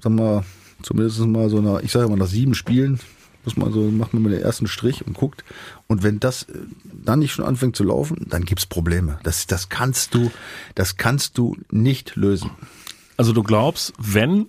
[0.00, 0.44] sagen wir,
[0.82, 2.98] zumindest mal so nach, ich sage mal nach sieben Spielen,
[3.56, 5.44] muss man so, macht man mal den ersten Strich und guckt.
[5.86, 6.52] Und wenn das äh,
[7.04, 9.18] dann nicht schon anfängt zu laufen, dann gibt's Probleme.
[9.22, 10.30] Das, das kannst du,
[10.74, 12.50] das kannst du nicht lösen.
[13.16, 14.46] Also du glaubst, wenn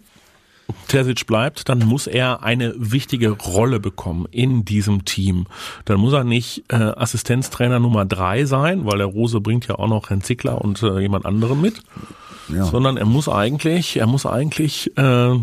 [0.88, 5.48] Terzic bleibt, dann muss er eine wichtige Rolle bekommen in diesem Team.
[5.86, 9.88] Dann muss er nicht äh, Assistenztrainer Nummer drei sein, weil der Rose bringt ja auch
[9.88, 11.82] noch Herrn Zickler und äh, jemand anderen mit,
[12.54, 12.66] Ja.
[12.66, 15.40] sondern er muss eigentlich, er muss eigentlich, äh,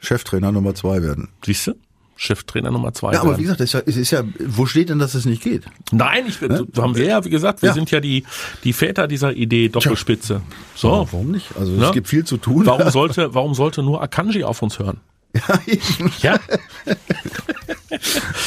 [0.00, 1.28] Cheftrainer Nummer zwei werden.
[1.44, 1.74] siehst du,
[2.16, 3.12] Cheftrainer Nummer zwei.
[3.12, 3.40] Ja, aber werden.
[3.40, 5.64] wie gesagt, es ist ja, es ist ja, wo steht denn, dass es nicht geht?
[5.92, 6.64] Nein, ich, ne?
[6.72, 7.74] so haben wir ja, wie gesagt, wir Ja.
[7.74, 8.24] sind ja die,
[8.62, 10.40] die Väter dieser Idee Doppelspitze.
[10.76, 11.08] So.
[11.10, 11.48] Warum nicht?
[11.58, 11.86] Also Ja.
[11.88, 12.64] es gibt viel zu tun.
[12.66, 15.00] Warum sollte, warum sollte nur Akanji auf uns hören?
[15.34, 16.38] ja, ich Ja,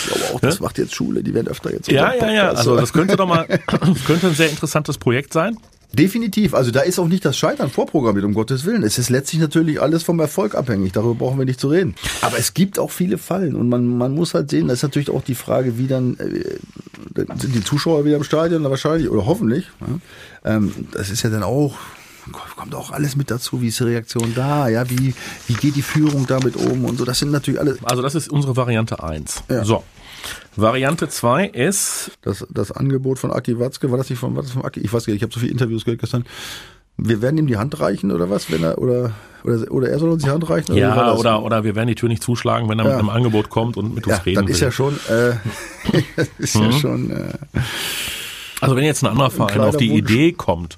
[0.08, 1.89] glaube auch, das macht jetzt Schule, die werden öfter jetzt.
[1.91, 2.49] ja, ja, ja.
[2.49, 3.45] Also das könnte doch mal,
[4.08, 5.58] könnte ein sehr interessantes Projekt sein.
[5.93, 6.54] Definitiv.
[6.54, 8.84] Also da ist auch nicht das Scheitern vorprogrammiert, um Gottes Willen.
[8.84, 10.91] Es ist letztlich natürlich alles vom Erfolg abhängig.
[10.91, 11.95] Darüber brauchen wir nicht zu reden.
[12.21, 15.10] Aber es gibt auch viele Fallen und man, man muss halt sehen, das ist natürlich
[15.10, 19.65] auch die Frage, wie dann äh, sind die Zuschauer wieder im Stadion wahrscheinlich oder hoffentlich.
[20.43, 20.56] Ja?
[20.56, 21.78] Ähm, das ist ja dann auch
[22.58, 25.13] kommt auch alles mit dazu, wie ist die Reaktion da, ja, wie
[25.47, 27.06] wie geht die Führung damit um und so.
[27.06, 29.43] Das sind natürlich alle Also das ist unsere Variante eins.
[29.50, 29.63] Ja.
[29.63, 29.84] So.
[30.56, 34.51] Variante zwei ist, das, das Angebot von Aki Watzke, war das nicht von, war das
[34.51, 34.80] von Aki?
[34.82, 36.25] Ich weiß gar nicht, ich habe so viele Interviews gehört gestern.
[36.97, 39.12] Wir werden ihm die Hand reichen oder was, wenn er oder
[39.43, 41.19] oder, oder er soll uns die Hand reichen war ja, das?
[41.19, 42.99] oder, oder wir werden die Tür nicht zuschlagen, wenn er mit Ja.
[42.99, 44.56] einem Angebot kommt und mit uns ja, reden dann will.
[44.56, 45.34] ist ja schon äh,
[46.17, 47.34] das ist ja schon äh,
[48.62, 50.00] Also wenn jetzt ein anderer Verein auf die Wunsch.
[50.00, 50.78] Idee kommt,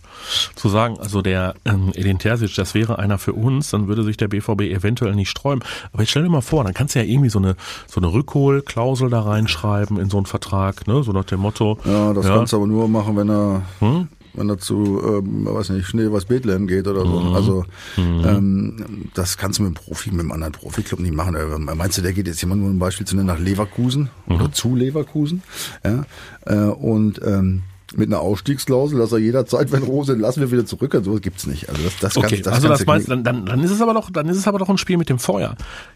[0.55, 4.17] zu sagen, also der ähm, Edin Terzic, das wäre einer für uns, dann würde sich
[4.17, 5.63] der BVB eventuell nicht sträuben.
[5.93, 7.55] Aber jetzt stell dir mal vor, dann kannst du ja irgendwie so eine
[7.87, 11.77] so eine Rückholklausel da reinschreiben in so einen Vertrag, ne, so nach dem Motto.
[11.85, 14.07] ja, das kannst du aber nur machen, wenn er Hm?
[14.39, 17.19] Wenn er zu, ähm, weiß nicht, Schnee was Bethlehem geht oder so.
[17.19, 17.35] Mhm.
[17.35, 17.65] Also
[17.97, 21.35] ähm, das kannst du mit einem Profi, mit einem anderen Profiklub nicht machen.
[21.35, 24.35] Äh, Meinst du, der geht jetzt jemand nur ein Beispiel zu nennen nach Leverkusen Mhm.
[24.35, 25.43] oder zu Leverkusen?
[25.83, 26.05] Ja,
[26.45, 27.63] äh, und ähm,
[27.95, 30.93] mit einer Ausstiegsklausel, dass er jederzeit, wenn Rose, lassen wir wieder zurück.
[30.93, 31.69] Also sowas gibt's nicht.
[31.69, 34.11] Also das, das Okay, das also das meinst, dann, dann, dann ist es aber doch,
[34.11, 35.55] dann ist es aber doch ein Spiel mit dem Feuer.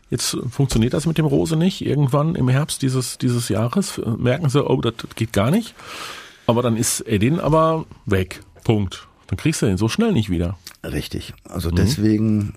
[0.09, 1.85] Jetzt funktioniert das mit dem Rose nicht.
[1.85, 5.75] Irgendwann im Herbst dieses, dieses Jahres äh, merken sie, oh, das, das geht gar nicht.
[6.47, 8.41] Aber dann ist Edin aber weg.
[8.63, 9.07] Punkt.
[9.27, 10.57] Dann kriegst du den so schnell nicht wieder.
[10.83, 11.33] Richtig.
[11.47, 11.75] Also Mhm.
[11.75, 12.53] deswegen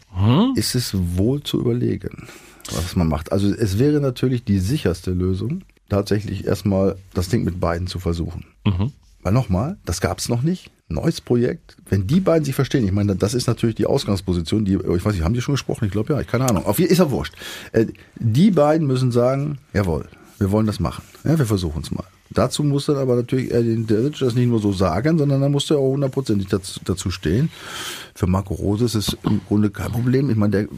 [0.56, 2.26] ist es wohl zu überlegen,
[2.74, 3.30] was man macht.
[3.32, 8.44] Also es wäre natürlich die sicherste Lösung, tatsächlich erstmal das Ding mit beiden zu versuchen.
[8.64, 8.92] Mhm.
[9.22, 10.70] Weil nochmal, das gab es noch nicht.
[10.88, 11.76] Neues Projekt.
[11.88, 15.14] Wenn die beiden sich verstehen, ich meine, das ist natürlich die Ausgangsposition, die, ich weiß
[15.14, 15.84] nicht, haben die schon gesprochen?
[15.86, 16.64] Ich glaube ja, ich keine Ahnung.
[16.64, 17.34] Auf jeden ist ja wurscht.
[17.72, 17.86] Äh,
[18.20, 21.02] Die beiden müssen sagen, jawohl, wir wollen das machen.
[21.24, 22.04] Ja, wir versuchen es mal.
[22.30, 25.70] Dazu muss dann aber natürlich Edin Terzic das nicht nur so sagen, sondern dann muss
[25.70, 27.50] er auch hundertprozentig dazu, stehen.
[28.14, 30.28] Für Marco Rose ist es im Grunde kein Problem.
[30.30, 30.68] Ich meine, der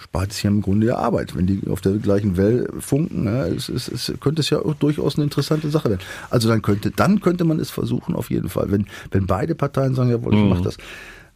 [0.00, 1.36] spart sich ja im Grunde ja Arbeit.
[1.36, 4.74] Wenn die auf der gleichen Welle funken, ja, es, es, es könnte es ja auch
[4.74, 6.02] durchaus eine interessante Sache werden.
[6.30, 8.70] Also dann könnte, dann könnte man es versuchen, auf jeden Fall.
[8.70, 10.76] Wenn, wenn beide Parteien sagen, jawohl, ich mach das.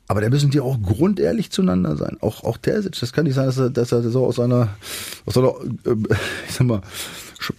[0.09, 2.17] Aber da müssen die auch grundehrlich zueinander sein.
[2.21, 4.69] Auch, auch Terzic, das kann nicht sein, dass er, dass er so aus einer,
[5.25, 5.95] aus einer, äh,
[6.49, 6.81] ich sag mal,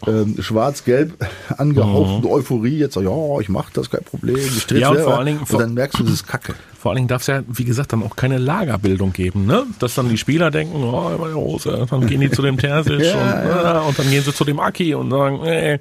[0.08, 1.14] ähm, schwarz-gelb
[1.58, 4.82] angehauchten Euphorie jetzt ja, ich mach das, kein Problem, ich trete Mhm.
[4.82, 5.10] Ja, und selber.
[5.12, 6.56] vor allen Dingen- und dann merkst du, das ist Kacke.
[6.80, 9.64] Vor allen Dingen darf es ja, wie gesagt, dann auch keine Lagerbildung geben, ne?
[9.80, 13.14] Dass dann die Spieler denken, oh, meine Rose, dann gehen die zu dem Terzic Ja,
[13.42, 13.84] und, ja.
[13.84, 15.80] äh, und dann gehen sie zu dem Aki und sagen, nee,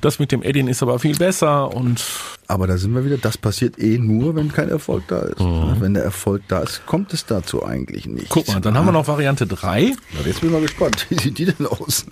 [0.00, 2.04] das mit dem Edin ist aber viel besser und
[2.48, 5.40] Aber da sind wir wieder, das passiert eh nur, wenn kein Erfolg da ist.
[5.40, 5.76] Mhm.
[5.80, 8.28] Wenn der Erfolg da ist, kommt es dazu eigentlich nicht.
[8.28, 9.92] guck mal, dann haben wir noch Variante drei.
[10.12, 11.06] Na, jetzt bin ich mal gespannt.
[11.10, 12.04] Wie sieht die denn aus?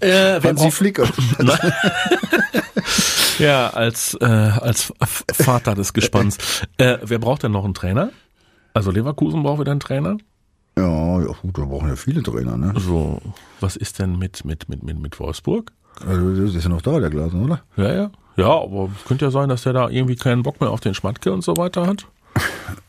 [0.00, 1.08] Äh, Hansi Flicker.
[3.38, 4.92] ja, als, äh, als
[5.32, 6.38] Vater des Gespanns.
[6.78, 8.10] äh, wer braucht denn noch einen Trainer?
[8.74, 10.16] Also Leverkusen braucht wieder einen Trainer.
[10.78, 12.72] Ja, ja, gut, da brauchen ja viele Trainer, ne?
[12.78, 13.20] So,
[13.60, 15.70] was ist denn mit, mit, mit, mit, mit Wolfsburg?
[16.06, 17.62] Also, das ist ja noch da, der Glasen, oder?
[17.76, 18.10] Ja, ja.
[18.36, 21.30] Ja, aber könnte ja sein, dass der da irgendwie keinen Bock mehr auf den Schmatke
[21.32, 22.06] und so weiter hat.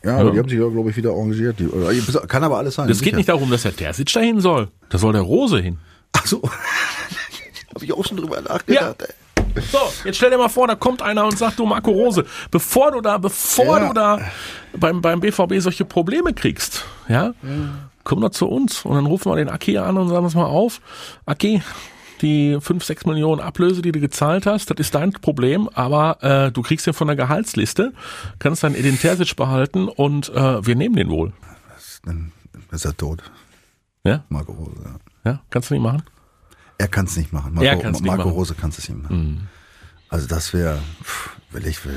[0.02, 0.30] Ja, aber Ja.
[0.30, 1.60] die haben sich ja, glaube ich, wieder arrangiert.
[1.60, 1.92] Die, oder,
[2.26, 2.88] kann aber alles sein.
[2.88, 4.68] Es geht nicht darum, dass der Terzic dahin soll.
[4.88, 5.76] Da soll der Rose hin.
[6.14, 6.40] Ach so.
[7.74, 9.02] Habe ich auch schon drüber nachgedacht.
[9.02, 9.62] ey.
[9.70, 12.90] So, jetzt stell dir mal vor, da kommt einer und sagt, du Marco Rose, bevor
[12.90, 13.86] du da, bevor Ja.
[13.88, 14.20] du da
[14.76, 17.34] beim, beim BVB solche Probleme kriegst, ja,
[18.02, 20.46] komm doch zu uns und dann rufen wir den Aki an und sagen uns mal
[20.46, 20.80] auf,
[21.26, 21.62] Aki,
[22.20, 26.50] die 5, 6 Millionen Ablöse, die du gezahlt hast, das ist dein Problem, aber äh,
[26.50, 27.92] du kriegst den von der Gehaltsliste,
[28.40, 31.32] kannst dann Edin Terzic behalten und äh, wir nehmen den wohl.
[32.04, 32.32] Dann
[32.72, 33.22] ist er tot.
[34.04, 34.80] Ja, Marco Rose.
[34.84, 34.96] Ja.
[35.24, 36.02] Ja, kannst du nicht machen?
[36.78, 37.54] Er kann es nicht machen.
[37.54, 38.32] Marco, Er kann's nicht Marco machen.
[38.32, 39.48] Rose kann es nicht machen.
[40.08, 40.78] Also das wäre,
[41.50, 41.96] will ich, will,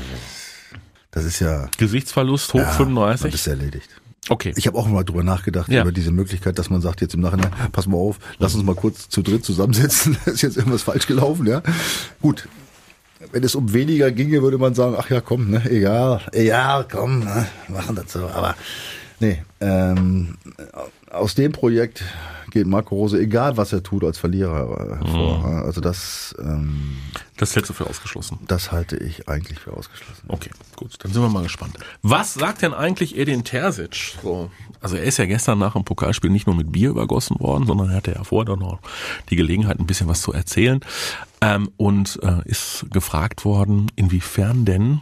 [1.10, 3.30] Das ist ja Gesichtsverlust hoch ja, 35.
[3.32, 3.88] Das ist erledigt.
[4.28, 4.52] Okay.
[4.56, 5.82] Ich habe auch mal drüber nachgedacht, Ja.
[5.82, 8.74] über diese Möglichkeit, dass man sagt jetzt im Nachhinein, pass mal auf, lass uns mal
[8.74, 11.62] kurz zu dritt zusammensetzen, da ist jetzt irgendwas falsch gelaufen, ja.
[12.20, 12.48] Gut.
[13.32, 17.20] Wenn es um weniger ginge, würde man sagen, ach ja, komm, ne, egal, egal, komm,
[17.20, 18.28] ne, machen das so.
[18.28, 18.54] Aber
[19.20, 20.36] nee, ähm,
[21.10, 22.04] aus dem Projekt
[22.50, 25.44] geht Marco Rose, egal was er tut, als Verlierer äh, vor.
[25.44, 26.96] Also das, ähm,
[27.36, 28.38] Das hältst du für ausgeschlossen.
[28.48, 30.22] das halte ich eigentlich für ausgeschlossen.
[30.28, 31.76] Okay, gut, dann sind wir mal gespannt.
[32.02, 34.14] Was sagt denn eigentlich Edin Terzic?
[34.22, 34.50] So,
[34.80, 37.90] also er ist ja gestern nach dem Pokalspiel nicht nur mit Bier übergossen worden, sondern
[37.90, 38.78] er hatte ja vorher noch
[39.28, 40.80] die Gelegenheit, ein bisschen was zu erzählen
[41.42, 45.00] ähm, und äh, ist gefragt worden, inwiefern denn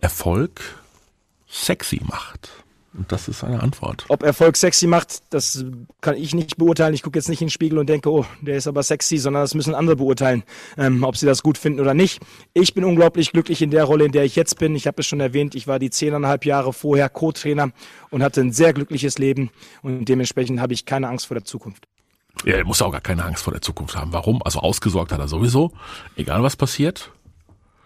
[0.00, 0.60] Erfolg
[1.50, 2.48] sexy macht.
[2.94, 4.04] Und das ist seine Antwort.
[4.08, 5.64] Ob Erfolg sexy macht, das
[6.02, 6.92] kann ich nicht beurteilen.
[6.92, 9.42] Ich gucke jetzt nicht in den Spiegel und denke, oh, der ist aber sexy, sondern
[9.42, 10.42] das müssen andere beurteilen,
[10.76, 12.22] ähm, ob sie das gut finden oder nicht.
[12.52, 14.74] Ich bin unglaublich glücklich in der Rolle, in der ich jetzt bin.
[14.74, 17.70] Ich habe es schon erwähnt, ich war die zehneinhalb Jahre vorher Co-Trainer
[18.10, 19.50] und hatte ein sehr glückliches Leben
[19.80, 21.86] und dementsprechend habe ich keine Angst vor der Zukunft.
[22.44, 24.12] Ja, er muss auch gar keine Angst vor der Zukunft haben.
[24.12, 24.42] Warum?
[24.42, 25.72] Also ausgesorgt hat er sowieso.
[26.16, 27.10] Egal was passiert.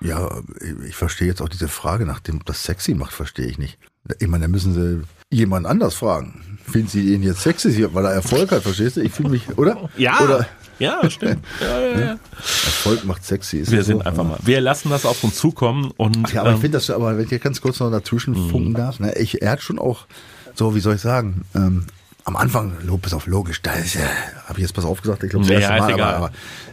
[0.01, 0.41] Ja,
[0.87, 3.79] ich verstehe jetzt auch diese Frage nach dem, das sexy macht, verstehe ich nicht.
[4.19, 5.03] Ich meine, da müssen sie
[5.37, 6.59] jemand anders fragen.
[6.71, 9.01] Finden sie ihn jetzt sexy, weil er Erfolg hat, verstehst du?
[9.03, 9.89] Ich fühle mich, oder?
[9.97, 10.47] Oder
[10.79, 11.45] ja, stimmt.
[11.61, 12.19] Ja, ja, ja.
[12.33, 13.59] Erfolg macht sexy.
[13.59, 14.05] Ist Wir sind so?
[14.05, 14.39] einfach mal.
[14.43, 17.17] Wir lassen das auf uns zukommen und Ach ja, aber ich ähm, finde das, aber
[17.17, 18.51] wenn ich hier ganz kurz noch dazwischen Mhm.
[18.51, 20.07] funken darf, ne, ich, er hat schon auch,
[20.55, 21.85] so, wie soll ich sagen, ähm,
[22.25, 24.01] am Anfang, Lob ist auf logisch, da ist ja,
[24.49, 26.31] habe ich jetzt pass aufgesagt, ich glaube, das Ja, erste Mal, aber, aber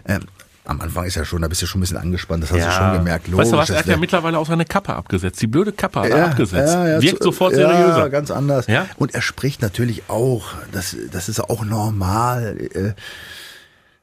[0.07, 0.21] ähm,
[0.65, 2.71] am Anfang ist ja schon, da bist du schon ein bisschen angespannt, das hast du
[2.71, 3.39] schon gemerkt, logisch.
[3.45, 5.41] weißt du was, er hat ja mittlerweile auch seine Kappe abgesetzt.
[5.41, 6.73] Die blöde Kappe hat er abgesetzt.
[6.73, 8.10] ja, ja, Wirkt zu- sofort Ja, seriöser.
[8.10, 8.67] ganz anders.
[8.67, 8.88] Ja?
[8.97, 12.93] Und er spricht natürlich auch, das, das ist auch normal, äh,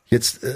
[0.07, 0.53] jetzt äh,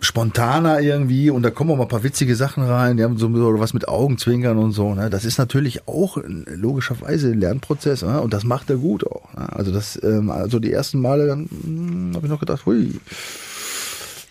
[0.00, 3.28] spontaner irgendwie und da kommen auch mal ein paar witzige Sachen rein, die haben so
[3.58, 4.94] was mit Augenzwinkern und so.
[4.94, 5.10] Ne?
[5.10, 8.20] Das ist natürlich auch logischerweise ein Lernprozess ne?
[8.20, 9.32] und das macht er gut auch.
[9.34, 9.48] Ne?
[9.52, 13.00] Also das, ähm, also die ersten Male dann habe ich noch gedacht, hui.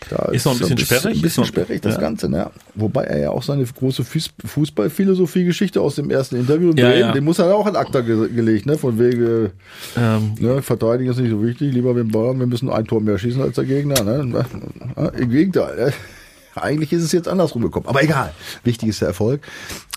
[0.10, 1.18] Da Ist noch ein bisschen sperrig?
[1.18, 2.02] Ein bisschen Ist sperrig, das ja.
[2.02, 2.50] Ganze, ne?
[2.76, 7.12] Wobei er ja auch seine große Fuß- Fußballphilosophie-Geschichte aus dem ersten Interview, Ja, ja.
[7.12, 8.78] den muss er auch in Akta ge gelegt, ne?
[8.78, 9.52] Von wegen,
[9.98, 13.18] Ähm, ne, verteidigen ist nicht so wichtig, lieber wir Bayern, wir müssen ein Tor mehr
[13.18, 14.46] schießen als der Gegner, ne?
[14.96, 15.94] Ja, Im Gegenteil, ne?
[16.56, 17.86] Eigentlich ist es jetzt andersrum gekommen.
[17.88, 18.34] Aber egal.
[18.64, 19.42] Wichtig ist der Erfolg.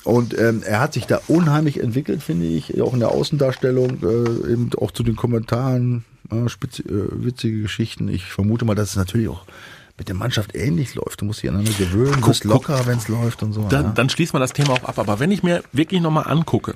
[0.04, 4.52] Und ähm, er hat sich da unheimlich entwickelt, finde ich, auch in der Außendarstellung, äh,
[4.52, 8.08] eben auch zu den Kommentaren, äh, spitz, äh, witzige Geschichten.
[8.08, 9.44] Ich vermute mal, dass es natürlich auch
[10.00, 11.20] mit der Mannschaft ähnlich läuft.
[11.20, 13.68] Du musst dich aneinander gewöhnen, du Guck, bist locker, wenn es läuft und so.
[13.68, 13.92] dann, ja.
[13.92, 14.98] dann schließt man das Thema auch ab.
[14.98, 16.74] Aber wenn ich mir wirklich nochmal angucke,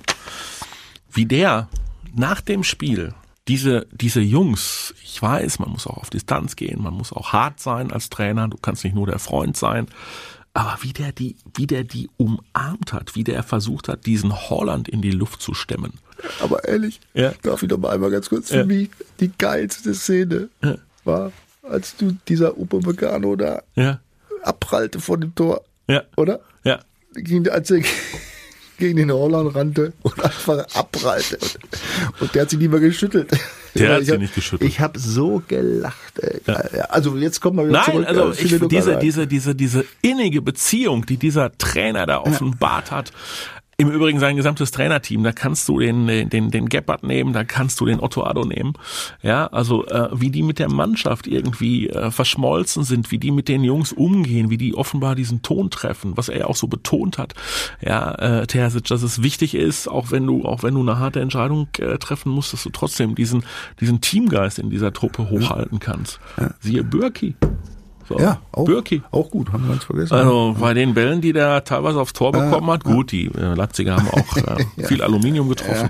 [1.11, 1.69] wie der
[2.15, 3.15] nach dem Spiel
[3.49, 7.61] diese, diese Jungs, ich weiß, man muss auch auf Distanz gehen, man muss auch hart
[7.61, 9.87] sein als Trainer, du kannst nicht nur der Freund sein,
[10.53, 14.87] aber wie der die, wie der die umarmt hat, wie der versucht hat, diesen Holland
[14.89, 15.95] in die Luft zu stemmen.
[16.43, 17.33] Aber ehrlich, Ja.
[17.43, 18.61] darf ich noch mal einmal ganz kurz, Ja.
[18.61, 20.75] für mich die geilste Szene Ja.
[21.05, 21.33] war,
[21.69, 24.01] als du dieser Upamecano da Ja,
[24.43, 26.41] abprallte von dem Tor, ja, oder?
[26.65, 26.81] ja.
[27.51, 27.81] Als er
[28.79, 31.39] gegen den Holland rannte und einfach abprallte.
[32.21, 33.31] Und, der hat sich nie mehr geschüttelt.
[33.75, 34.69] Der hat sie nicht geschüttelt.
[34.69, 36.19] Ich habe so gelacht.
[36.21, 36.41] Ey.
[36.89, 38.09] Also jetzt kommen wir wieder Nein, zurück.
[38.09, 43.13] also äh, ich, diese, diese, diese, diese innige Beziehung, die dieser Trainer da offenbart hat,
[43.77, 47.81] im Übrigen sein gesamtes Trainerteam, da kannst du den, den, den Gebhardt nehmen, da kannst
[47.81, 48.75] du den Otto Addo nehmen.
[49.23, 53.49] Ja, also äh, wie die mit der Mannschaft irgendwie äh, verschmolzen sind, wie die mit
[53.49, 57.19] den Jungs umgehen, wie die offenbar diesen Ton treffen, was er ja auch so betont
[57.19, 57.35] hat.
[57.81, 61.21] Ja, äh, Terzic, dass es wichtig ist, auch wenn du, auch wenn du eine harte
[61.21, 63.45] Entscheidung äh, treffen musst, dass du trotzdem diesen,
[63.81, 66.21] diesen Teamgeist in dieser Truppe hochhalten kannst.
[66.61, 67.35] Siehe Bürki.
[68.09, 69.03] So, Ja, auch, Bürki.
[69.11, 70.15] auch gut, haben wir ganz vergessen.
[70.15, 73.97] Also bei den Bällen, die der teilweise aufs Tor bekommen hat, gut, die äh, Leipziger
[73.97, 75.89] haben auch äh, viel Aluminium getroffen.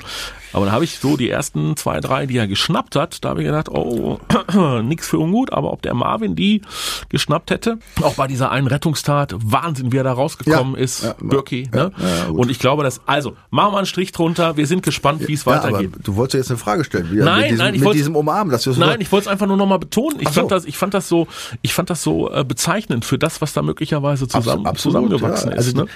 [0.54, 3.42] Aber da habe ich so die ersten zwei, drei, die er geschnappt hat, da habe
[3.42, 4.18] ich gedacht, oh,
[4.82, 6.62] nix für ungut, aber ob der Marvin die
[7.08, 11.14] geschnappt hätte, auch bei dieser einen Rettungstat, Wahnsinn, wie er da rausgekommen Ja, ist, ja,
[11.20, 11.68] Birki.
[11.74, 11.92] ja, Ne?
[11.98, 12.30] ja.
[12.32, 15.44] Und ich glaube, dass, also, machen wir einen Strich drunter, wir sind gespannt, wie es
[15.46, 15.90] weitergeht.
[16.02, 17.10] du wolltest ja jetzt eine Frage stellen.
[17.10, 18.52] Wieder Nein, mit diesem, nein, ich mit wollte- diesem Umarmen.
[18.52, 20.18] Dass wir so Nein, ich wollte es einfach nur nochmal betonen.
[20.20, 20.34] Ich so.
[20.40, 21.26] fand das, ich fand das so,
[21.62, 25.58] ich fand das so äh, bezeichnend für das, was da möglicherweise zusammen, Absolut, zusammengewachsen ist.
[25.58, 25.86] Also, ne?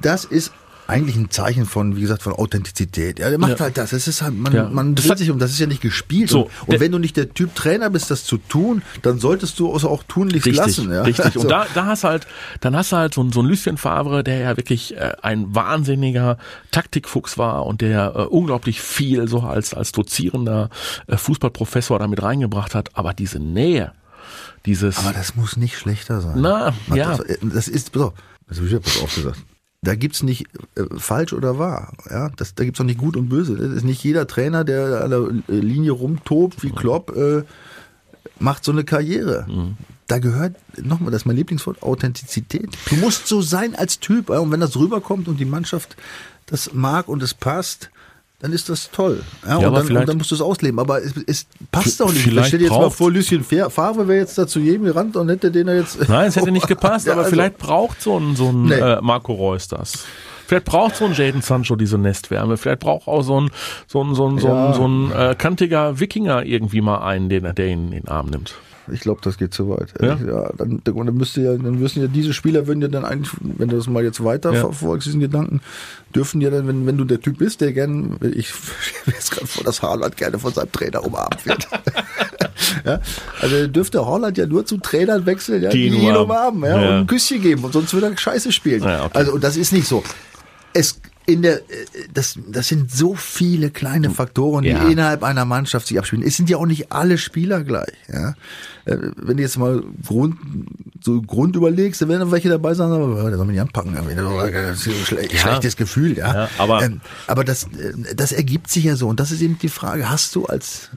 [0.00, 0.52] Das ist
[0.88, 3.18] eigentlich ein Zeichen von, wie gesagt, von Authentizität.
[3.18, 3.60] Ja, der macht Ja.
[3.60, 3.92] halt das.
[3.92, 4.68] Es ist halt, man, Ja.
[4.68, 6.30] man Das dreht sich um, das ist ja nicht gespielt.
[6.30, 9.58] So, und, und wenn du nicht der Typ Trainer bist, das zu tun, dann solltest
[9.58, 10.92] du es auch tunlichst Richtig, lassen.
[10.92, 11.02] Ja?
[11.02, 11.24] richtig.
[11.36, 12.26] Und Also, da, da hast du halt,
[12.60, 15.54] dann hast du halt so, ein- so ein Lucien Favre, der ja wirklich äh, ein
[15.54, 16.38] wahnsinniger
[16.70, 20.70] Taktikfuchs war und der äh, unglaublich viel so als, als dozierender
[21.08, 22.90] äh, Fußballprofessor damit reingebracht hat.
[22.96, 23.92] Aber diese Nähe,
[24.66, 26.34] dieses, aber das muss nicht schlechter sein.
[26.36, 27.16] Na, Man- ja.
[27.16, 28.12] Das, das ist, auf,
[28.48, 29.38] das habe ich ja was aufgesagt.
[29.82, 31.92] Da gibt's nicht äh, falsch oder wahr.
[32.10, 33.56] Ja, das, da gibt's auch nicht gut und böse.
[33.56, 37.44] Das ist nicht jeder Trainer, der an der Linie rumtobt wie Klopp, äh,
[38.38, 39.46] macht so eine Karriere.
[39.48, 39.76] Mhm.
[40.08, 42.70] Da gehört, nochmal, das ist mein Lieblingswort, Authentizität.
[42.90, 44.30] Du musst so sein als Typ.
[44.30, 45.96] Und wenn das rüberkommt und die Mannschaft
[46.46, 47.90] das mag und es passt,
[48.40, 49.22] dann ist das toll.
[49.46, 50.78] Ja, Ja, und, dann, und dann musst du es ausleben.
[50.78, 52.22] Aber es, es passt auch nicht.
[52.22, 55.16] vielleicht Stell dir jetzt mal vor, Lucien Fa- Favre wäre jetzt da zu jedem gerannt
[55.16, 56.08] und hätte den er jetzt.
[56.08, 58.74] Nein, es hätte nicht gepasst, Ja, aber also- vielleicht braucht so ein, so ein Nee.
[58.74, 60.04] äh, Marco Reus das.
[60.46, 62.56] Vielleicht braucht so ein Jaden Sancho diese Nestwärme.
[62.56, 63.50] Vielleicht braucht auch so ein,
[63.88, 64.72] so ein, so ein, so ein, Ja.
[64.74, 68.54] so ein äh, kantiger Wikinger irgendwie mal einen, den, der ihn in den Arm nimmt.
[68.92, 69.92] Ich glaube, das geht zu weit.
[70.00, 70.16] Ja?
[70.16, 73.68] Ja, dann, dann müsste ja, dann müssen ja diese Spieler würden ja dann eigentlich, wenn
[73.68, 74.60] du das mal jetzt weiter Ja.
[74.60, 75.60] verfolgst, diesen Gedanken,
[76.14, 78.52] dürfen ja dann, wenn, wenn du der Typ bist, der gern, ich
[79.06, 81.66] jetzt gerade vor, dass Haaland gerne von seinem Trainer umarmt wird.
[82.84, 83.00] ja,
[83.40, 86.88] also dürfte Haaland ja nur zu Trainern wechseln, ja, Die die, ihn umarmen, ja, Ja.
[86.90, 88.82] und ein Küsschen geben, und sonst würde er Scheiße spielen.
[88.82, 89.18] Ja, okay.
[89.18, 90.02] Also, und das ist nicht so.
[90.72, 91.62] Es, in der, äh,
[92.14, 94.88] das, das sind so viele kleine Faktoren, die Ja.
[94.88, 96.24] innerhalb einer Mannschaft sich abspielen.
[96.24, 97.92] Es sind ja auch nicht alle Spieler gleich.
[98.12, 98.34] Ja?
[98.86, 100.36] Äh, Wenn du jetzt mal Grund,
[101.02, 103.60] so Grund überlegst, dann werden da welche dabei sein, aber oh, der soll mich nicht
[103.60, 103.94] anpacken.
[103.94, 105.38] Das ist ein schle Ja.
[105.38, 106.32] schlechtes Gefühl, ja.
[106.34, 109.08] Ja, aber- ähm, aber das, äh, das ergibt sich ja so.
[109.08, 110.90] Und das ist eben die Frage, hast du als,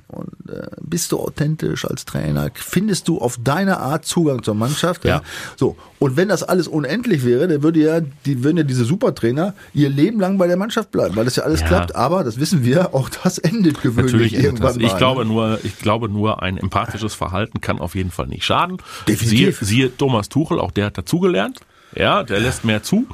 [0.47, 2.49] äh, bist du authentisch als Trainer?
[2.53, 5.03] Findest du auf deine Art Zugang zur Mannschaft?
[5.05, 5.21] Ja.
[5.57, 5.75] So.
[5.99, 9.89] Und wenn das alles unendlich wäre, dann würde ja, die würden ja diese Supertrainer ihr
[9.89, 11.67] Leben lang bei der Mannschaft bleiben, weil das ja alles Ja.
[11.67, 11.95] klappt.
[11.95, 14.77] Aber das wissen wir, auch das endet gewöhnlich Natürlich endet irgendwann das.
[14.77, 14.85] mal.
[14.85, 15.31] Ich glaube ne?
[15.31, 18.77] nur, ich glaube nur, ein empathisches Verhalten kann auf jeden Fall nicht schaden.
[19.07, 19.59] Definitiv.
[19.59, 21.59] Siehe, siehe Thomas Tuchel, auch der hat dazugelernt.
[21.99, 23.05] Ja, der lässt mehr zu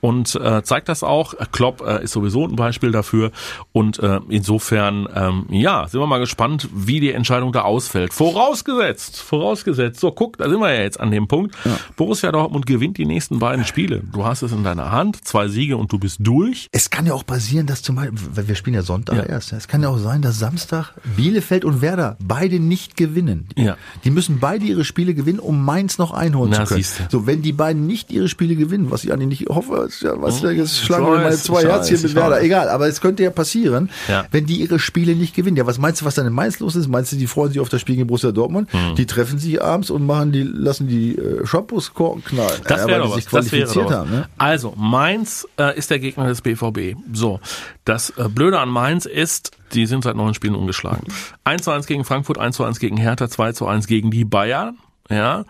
[0.00, 1.34] und äh, zeigt das auch.
[1.52, 3.32] Klopp äh, ist sowieso ein Beispiel dafür.
[3.72, 8.12] Und äh, insofern, ähm, ja, sind wir mal gespannt, wie die Entscheidung da ausfällt.
[8.12, 10.00] Vorausgesetzt, vorausgesetzt.
[10.00, 11.56] So, guck, da sind wir ja jetzt an dem Punkt.
[11.96, 14.02] Borussia Dortmund gewinnt die nächsten beiden Spiele.
[14.12, 16.68] Du hast es in deiner Hand, zwei Siege und du bist durch.
[16.72, 19.22] Es kann ja auch passieren, dass zum Beispiel, weil wir spielen ja Sonntag Ja.
[19.24, 23.48] erst, es kann ja auch sein, dass Samstag Bielefeld und Werder beide nicht gewinnen.
[23.56, 23.76] Ja.
[24.04, 26.82] Die müssen beide ihre Spiele gewinnen, um Mainz noch einholen Na, zu können.
[26.84, 27.08] siehste.
[27.10, 29.88] So, wenn die beiden nicht ihre Spiele gewinnen, was ich eigentlich nicht hoffe,
[30.20, 33.30] was, Hm, jetzt schlagen wir mal zwei Herzchen mit Werder, egal, aber es könnte ja
[33.30, 34.26] passieren, Ja.
[34.30, 35.56] wenn die ihre Spiele nicht gewinnen.
[35.56, 36.88] Ja, was meinst du, was dann in Mainz los ist?
[36.88, 38.72] Meinst du, die freuen sich auf das Spiel gegen Borussia Dortmund?
[38.72, 38.94] Hm.
[38.96, 42.20] Die treffen sich abends und machen die, lassen die äh, Shampoos knallen,
[42.64, 43.48] Das wäre weil die sich was.
[43.48, 44.10] Qualifiziert haben.
[44.10, 44.28] Ne?
[44.38, 46.96] Also, Mainz äh, ist der Gegner des BVB.
[47.12, 47.40] So,
[47.84, 51.04] das äh, Blöde an Mainz ist, die sind seit neun Spielen ungeschlagen.
[51.44, 54.24] 1 zu 1 gegen Frankfurt, 1 zu 1 gegen Hertha, 2 zu 1 gegen die
[54.24, 54.78] Bayern.
[55.10, 55.44] Ja,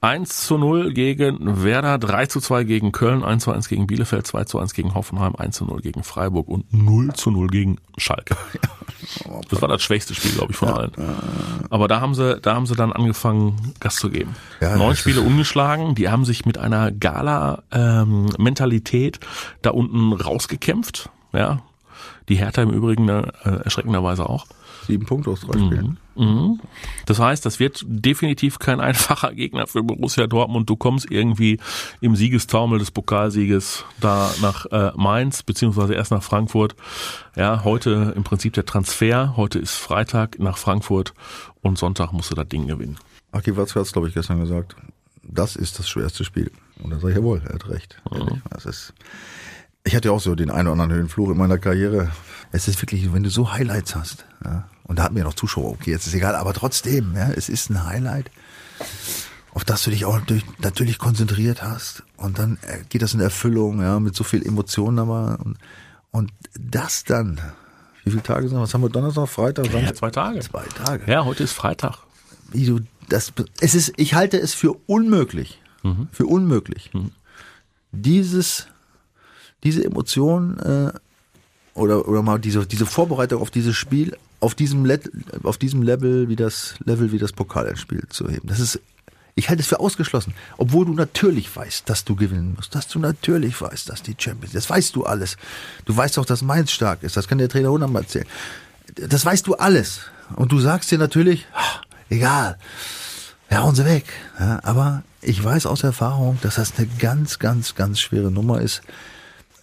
[0.00, 4.26] 1 zu 0 gegen Werder, 3 zu 2 gegen Köln, 1 zu 1 gegen Bielefeld,
[4.26, 7.78] 2 zu 1 gegen Hoffenheim, 1 zu 0 gegen Freiburg und 0 zu 0 gegen
[7.96, 8.36] Schalke.
[9.50, 10.92] Das war das schwächste Spiel, glaube ich, von allen.
[11.68, 14.34] Aber da haben sie, da haben sie dann angefangen, Gas zu geben.
[14.62, 19.20] Ja, Neun Spiele ungeschlagen, die haben sich mit einer Gala-Mentalität
[19.60, 21.10] da unten rausgekämpft.
[21.34, 21.60] Ja,
[22.30, 24.46] die Hertha im Übrigen äh, erschreckenderweise auch.
[24.86, 25.98] Sieben Punkte aus drei Spielen.
[26.16, 26.60] Mhm.
[27.06, 30.68] Das heißt, das wird definitiv kein einfacher Gegner für Borussia Dortmund.
[30.68, 31.58] Du kommst irgendwie
[32.00, 36.76] im Siegestaumel des Pokalsieges da nach äh, Mainz, beziehungsweise erst nach Frankfurt.
[37.36, 39.36] Ja, heute im Prinzip der Transfer.
[39.36, 41.14] Heute ist Freitag nach Frankfurt
[41.62, 42.98] und Sonntag musst du das Ding gewinnen.
[43.32, 44.76] Aki Watzke hat es, glaube ich, gestern gesagt.
[45.22, 46.50] Das ist das schwerste Spiel.
[46.82, 48.00] Und da sage ich, jawohl, er hat recht.
[48.12, 48.94] Ehrlich, Das ist,
[49.84, 52.10] ich hatte ja auch so den einen oder anderen Höhenflug in meiner Karriere.
[52.52, 55.34] Es ist wirklich, wenn du so Highlights hast, ja, und da hatten wir ja noch
[55.34, 58.30] Zuschauer, okay, jetzt ist egal, aber trotzdem, ja, es ist ein Highlight,
[59.52, 62.02] auf das du dich auch natürlich, natürlich konzentriert hast.
[62.16, 65.38] Und dann äh, geht das in Erfüllung, ja, mit so viel Emotionen aber.
[65.44, 65.58] Und,
[66.10, 67.40] und das dann,
[68.04, 69.96] wie viele Tage sind, was haben wir Donnerstag, Freitag, Ja, Samstag?
[69.96, 70.40] zwei Tage.
[70.40, 71.98] Zwei Tage Ja, heute ist Freitag.
[72.50, 75.60] wie du das es ist ich halte es für unmöglich
[76.12, 76.90] für unmöglich
[77.92, 78.66] dieses
[79.62, 80.92] diese Emotion äh,
[81.74, 85.00] oder oder mal diese diese Vorbereitung auf dieses Spiel auf diesem Le
[85.42, 88.80] auf diesem Level wie das Level wie das Pokalspiel zu heben das ist
[89.36, 93.00] ich halte es für ausgeschlossen, obwohl du natürlich weißt, dass du gewinnen musst, dass du
[93.00, 95.36] natürlich weißt, dass die Champions, das weißt du alles.
[95.86, 98.28] Du weißt auch, dass Mainz stark ist, das kann der Trainer hundertmal erzählen.
[98.94, 100.02] Das weißt du alles.
[100.36, 101.80] Und du sagst dir natürlich, "Ah,
[102.10, 102.58] egal,
[103.50, 104.04] ja, hauen sie weg.
[104.38, 108.82] Ja, aber ich weiß aus Erfahrung, dass das eine ganz, ganz, ganz schwere Nummer ist,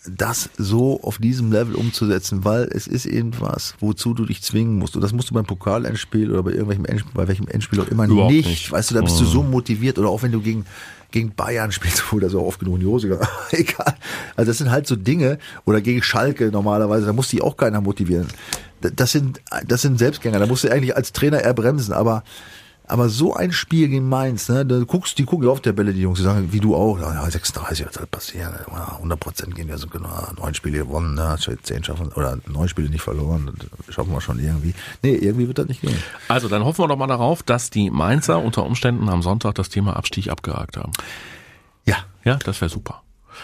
[0.08, 4.96] das so auf diesem Level umzusetzen, weil es ist irgendwas, wozu du dich zwingen musst.
[4.96, 8.06] Und das musst du beim Pokalendspiel oder bei irgendwelchem Endspiel, bei welchem Endspiel auch immer
[8.06, 8.48] Überhaupt nicht.
[8.48, 8.72] nicht.
[8.72, 10.66] Weißt du, da bist du so motiviert oder auch wenn du gegen
[11.12, 13.30] gegen Bayern spielst, wo da so oft genug in die Hose gegangen.
[13.52, 13.96] Egal.
[14.36, 17.82] Also das sind halt so Dinge oder gegen Schalke normalerweise, da muss dich auch keiner
[17.82, 18.28] motivieren.
[18.82, 22.24] Das sind das sind Selbstgänger, da musst du eigentlich als Trainer eher bremsen, aber
[22.92, 25.94] Aber so ein Spiel gegen Mainz, ne, da guckst, die gucken ja auf der Bälle,
[25.94, 29.56] die Jungs, die sagen, wie du auch, ja, 36 wird halt passieren, ja, 100 Prozent
[29.56, 33.54] gehen wir so genau, neun Spiele gewonnen, ne, zehn schaffen, oder neun Spiele nicht verloren,
[33.86, 34.74] das schaffen wir schon irgendwie.
[35.04, 35.96] Nee, irgendwie wird das nicht gehen.
[36.28, 39.70] Also, dann hoffen wir doch mal darauf, dass die Mainzer unter Umständen am Sonntag das
[39.70, 40.92] Thema Abstieg abgehakt haben.
[41.86, 41.96] Ja.
[42.26, 43.04] Ja, das wäre super.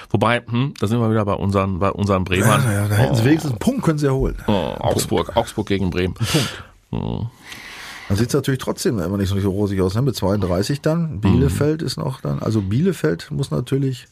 [0.10, 2.66] Wobei, hm, da sind wir wieder bei unseren, bei unseren Bremern.
[2.66, 4.36] Ja, ja, da hätten sie wenigstens einen Punkt können sie erholen.
[4.48, 6.16] Oh, Augsburg, Augsburg gegen Bremen.
[6.16, 7.32] Punkt.
[8.08, 10.02] Dann sieht es natürlich trotzdem immer nicht so, rosig aus, ne?
[10.02, 11.20] Mit 32 dann.
[11.20, 14.08] Bielefeld ist noch dann, also Bielefeld muss natürlich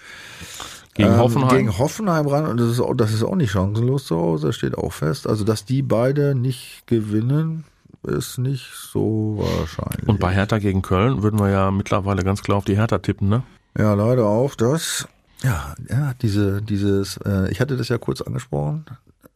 [0.96, 1.58] Gegen ähm, Hoffenheim.
[1.58, 4.56] gegen Hoffenheim ran und das ist, auch, das ist auch nicht chancenlos zu Hause, das
[4.56, 5.28] steht auch fest.
[5.28, 7.66] Also, dass die beide nicht gewinnen,
[8.04, 10.08] ist nicht so wahrscheinlich.
[10.08, 13.28] Und bei Hertha gegen Köln würden wir ja mittlerweile ganz klar auf die Hertha tippen,
[13.28, 13.44] ne?
[13.78, 15.08] Ja, leider auf das.
[15.44, 18.86] Ja, ja, diese, dieses, äh, ich hatte das ja kurz angesprochen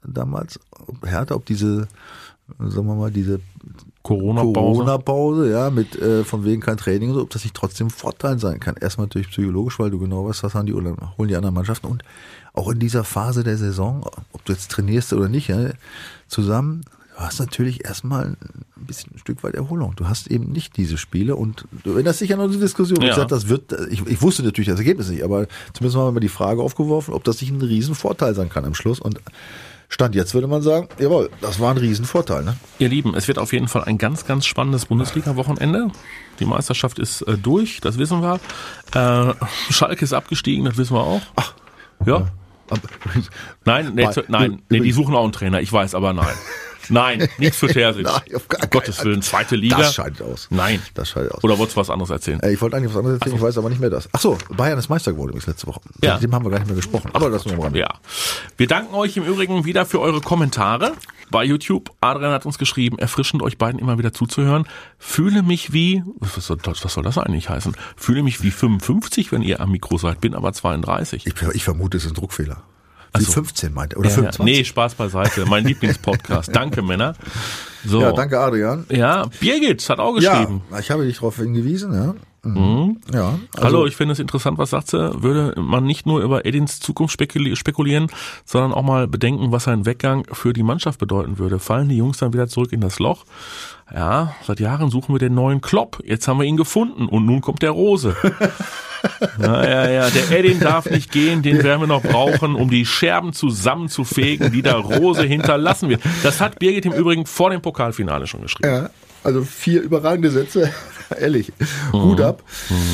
[0.04, 0.60] damals,
[1.04, 1.88] Hertha, ob diese,
[2.58, 3.40] sagen wir mal, diese
[4.04, 4.54] Corona-Pause.
[4.54, 8.40] Corona-Pause, ja, mit äh, von wegen kein Training und so, ob das nicht trotzdem Vorteil
[8.40, 8.76] sein kann.
[8.76, 11.88] Erstmal natürlich psychologisch, weil du genau weißt, was haben die oder holen die anderen Mannschaften
[11.88, 12.04] und
[12.54, 15.72] auch in dieser Phase der Saison, ob du jetzt trainierst oder nicht, ja,
[16.28, 16.82] zusammen,
[17.20, 18.38] du hast natürlich erstmal
[18.78, 19.94] ein bisschen ein Stück weit Erholung.
[19.96, 23.02] Du hast eben nicht diese Spiele und du erinnerst dich an unsere Diskussion.
[23.02, 23.10] Ja.
[23.10, 26.12] Ich sagte, das wird, ich, ich wusste natürlich das Ergebnis nicht, aber zumindest haben wir
[26.14, 29.20] mal die Frage aufgeworfen, ob das nicht ein Riesenvorteil sein kann am Schluss und
[29.92, 32.44] Stand jetzt würde man sagen, jawohl, das war ein Riesenvorteil.
[32.44, 32.56] Ne?
[32.78, 35.88] Ihr Lieben, es wird auf jeden Fall ein ganz, ganz spannendes Bundesliga-Wochenende.
[36.40, 38.40] Die Meisterschaft ist äh, durch, das wissen wir.
[38.94, 39.34] Äh,
[39.74, 41.22] Schalke ist abgestiegen, das wissen wir auch.
[41.36, 41.54] Ach,
[42.06, 42.28] ja.
[42.70, 42.82] Aber-
[43.66, 46.28] Nein, nee, nein, nee, die suchen auch einen Trainer, ich weiß, aber nein.
[46.90, 48.04] Nein, nichts für Terzic.
[48.06, 49.78] Nein, auf gar um Gottes Willen, zweite Liga.
[49.78, 50.48] Das scheidet aus.
[50.50, 50.82] Nein.
[50.94, 51.44] Das scheidet aus.
[51.44, 52.40] Oder wolltest du was anderes erzählen?
[52.42, 54.10] Äh, Ich wollte eigentlich was anderes erzählen, ich weiß aber nicht mehr das.
[54.12, 55.82] Ach so, Bayern ist Meister geworden übrigens letzte Woche.
[56.04, 56.16] Ja.
[56.16, 57.10] Mit dem haben wir gar nicht mehr gesprochen.
[57.14, 57.80] Aber das nur am Rande.
[57.80, 57.90] Ja.
[58.58, 60.94] Wir danken euch im Übrigen wieder für eure Kommentare
[61.32, 61.92] bei YouTube.
[62.02, 64.66] Adrian hat uns geschrieben, erfrischend euch beiden immer wieder zuzuhören.
[64.98, 67.76] Fühle mich wie, was soll das, was soll das eigentlich heißen?
[67.96, 71.28] Fühle mich wie 55, wenn ihr am Mikro seid, bin aber 32.
[71.28, 72.64] Ich, ich vermute, es ist ein Druckfehler.
[73.18, 73.32] Die so.
[73.32, 74.22] 15 meinte oder Ja, ja.
[74.32, 74.46] 25.
[74.58, 75.46] Nee, Spaß beiseite.
[75.46, 76.56] Mein Lieblingspodcast.
[76.56, 77.16] Danke, Männer.
[77.86, 78.02] So.
[78.02, 78.86] Ja, danke Adrian.
[78.90, 80.62] Ja, Birgit hat auch Ja, geschrieben.
[80.80, 82.14] ich habe dich darauf hingewiesen, ja.
[82.44, 83.02] Mhm.
[83.14, 83.38] Ja.
[83.56, 85.22] Also, Hallo, ich finde es interessant, was sagt sie?
[85.24, 88.08] Würde man nicht nur über Edins Zukunft spekuli- spekulieren,
[88.46, 91.60] sondern auch mal bedenken, was ein Weggang für die Mannschaft bedeuten würde.
[91.60, 93.26] Fallen die Jungs dann wieder zurück in das Loch?
[93.94, 96.00] Ja, seit Jahren suchen wir den neuen Klopp.
[96.06, 98.16] Jetzt haben wir ihn gefunden und nun kommt der Rose.
[99.42, 102.86] Ja, ja, ja, der Edin darf nicht gehen, den werden wir noch brauchen, um die
[102.86, 106.02] Scherben zusammenzufegen, die der Rose hinterlassen wird.
[106.22, 108.68] Das hat Birgit im Übrigen vor dem Pokalfinale schon geschrieben.
[108.70, 108.90] Ja,
[109.24, 110.72] also vier überragende Sätze.
[111.20, 111.52] Ehrlich.
[111.92, 112.02] Mhm.
[112.04, 112.44] Hut ab.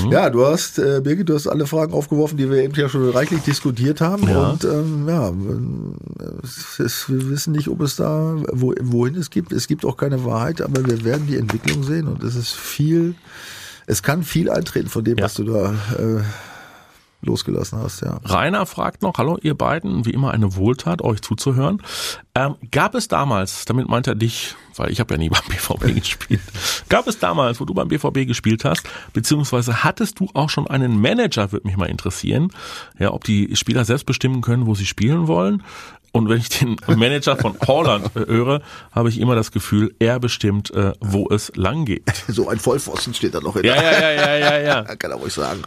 [0.10, 3.10] Ja, du hast, äh, Birgit, du hast alle Fragen aufgeworfen, die wir eben ja schon
[3.10, 4.28] reichlich diskutiert haben.
[4.30, 4.52] Ja.
[4.52, 5.34] Und ähm, ja,
[6.42, 9.52] es ist, wir wissen nicht, ob es da, wo, wohin es gibt.
[9.52, 13.16] Es gibt auch keine Wahrheit, aber wir werden die Entwicklung sehen und es ist viel,
[13.86, 15.26] es kann viel eintreten von dem, Ja.
[15.26, 16.22] was du da äh,
[17.26, 18.20] losgelassen hast, ja.
[18.24, 21.82] Rainer fragt noch, hallo ihr beiden, wie immer eine Wohltat, euch zuzuhören.
[22.36, 25.96] Ähm, gab es damals, damit meint er dich, weil ich habe ja nie beim BVB
[26.00, 26.42] gespielt,
[26.90, 31.00] gab es damals, wo du beim BVB gespielt hast, beziehungsweise hattest du auch schon einen
[31.00, 32.52] Manager, würde mich mal interessieren,
[33.00, 35.64] ja, ob die Spieler selbst bestimmen können, wo sie spielen wollen.
[36.16, 38.62] Und wenn ich den Manager von Holland höre,
[38.94, 42.04] habe ich immer das Gefühl, er bestimmt, äh, wo es lang geht.
[42.28, 44.96] So ein Vollpfosten steht da noch in Ja, der ja, ja, ja, ja, ja.
[44.96, 45.62] Kann er ruhig sagen.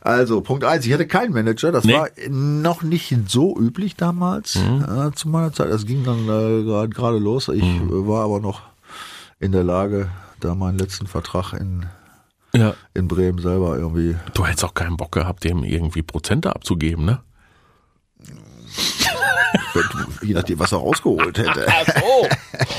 [0.00, 1.70] Also, Punkt eins, ich hatte keinen Manager.
[1.70, 1.94] Das Nee.
[1.94, 5.70] war noch nicht so üblich damals äh, zu meiner Zeit.
[5.70, 7.46] Das ging dann äh, gerade los.
[7.48, 8.62] Ich äh, war aber noch
[9.38, 10.08] in der Lage,
[10.40, 11.86] da meinen letzten Vertrag in,
[12.54, 12.74] ja.
[12.94, 14.16] in Bremen selber irgendwie.
[14.34, 17.20] Du hättest auch keinen Bock gehabt, dem irgendwie Prozente abzugeben, ne?
[20.22, 21.66] Je nachdem, was er rausgeholt hätte.
[21.94, 22.28] so.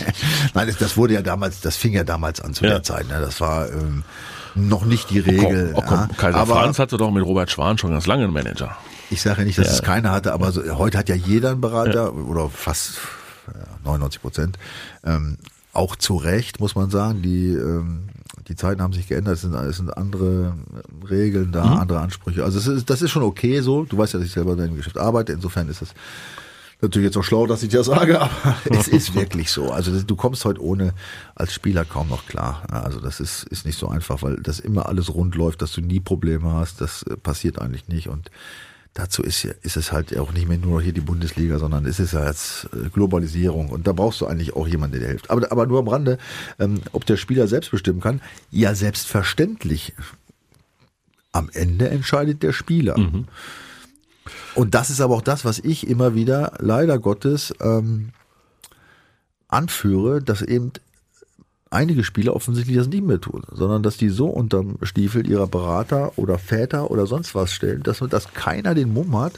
[0.53, 2.71] Nein, das, das wurde ja damals, das fing ja damals an zu Ja.
[2.71, 3.07] der Zeit.
[3.07, 3.19] Ne?
[3.21, 4.03] Das war ähm,
[4.55, 5.73] noch nicht die Regel.
[5.75, 6.09] Oh, komm, ja.
[6.17, 8.75] Kaiser aber Franz hatte doch mit Robert Schwan schon ganz lange einen Manager.
[9.09, 9.73] Ich sage ja nicht, dass Ja.
[9.73, 12.97] es keiner hatte, aber so, heute hat ja jeder einen Berater oder fast
[13.47, 13.53] ja,
[13.85, 14.57] 99 Prozent.
[15.05, 15.37] Ähm,
[15.73, 17.21] auch zu Recht, muss man sagen.
[17.21, 18.09] Die, ähm,
[18.47, 19.35] die Zeiten haben sich geändert.
[19.35, 20.53] Es sind, es sind andere
[21.09, 22.43] Regeln da, andere Ansprüche.
[22.43, 23.83] Also es ist, das ist schon okay so.
[23.83, 25.33] Du weißt ja, dass ich selber in dem Geschäft arbeite.
[25.33, 25.93] Insofern ist es
[26.81, 29.71] natürlich jetzt auch schlau, dass ich das sage, aber es ist wirklich so.
[29.71, 30.93] Also das, du kommst heute ohne
[31.35, 32.63] als Spieler kaum noch klar.
[32.69, 35.81] Also das ist, ist nicht so einfach, weil das immer alles rund läuft, dass du
[35.81, 36.79] nie Probleme hast.
[36.79, 38.07] Das äh, passiert eigentlich nicht.
[38.07, 38.31] Und
[38.97, 41.99] dazu ist, ja- ist es halt auch nicht mehr nur hier die Bundesliga, sondern es
[41.99, 45.29] ist ja jetzt äh, Globalisierung und da brauchst du eigentlich auch jemanden, der dir hilft.
[45.29, 46.17] Aber, aber nur am Rande,
[46.59, 48.21] ähm, ob der Spieler selbst bestimmen kann,
[48.51, 49.93] ja selbstverständlich.
[51.31, 52.95] Am Ende entscheidet der Spieler.
[54.55, 58.09] Und das ist aber auch das, was ich immer wieder leider Gottes ähm,
[59.47, 60.71] anführe, dass eben
[61.69, 66.11] einige Spieler offensichtlich das nicht mehr tun, sondern dass die so unterm Stiefel ihrer Berater
[66.17, 69.33] oder Väter oder sonst was stellen, dass, dass keiner den Mumm hat,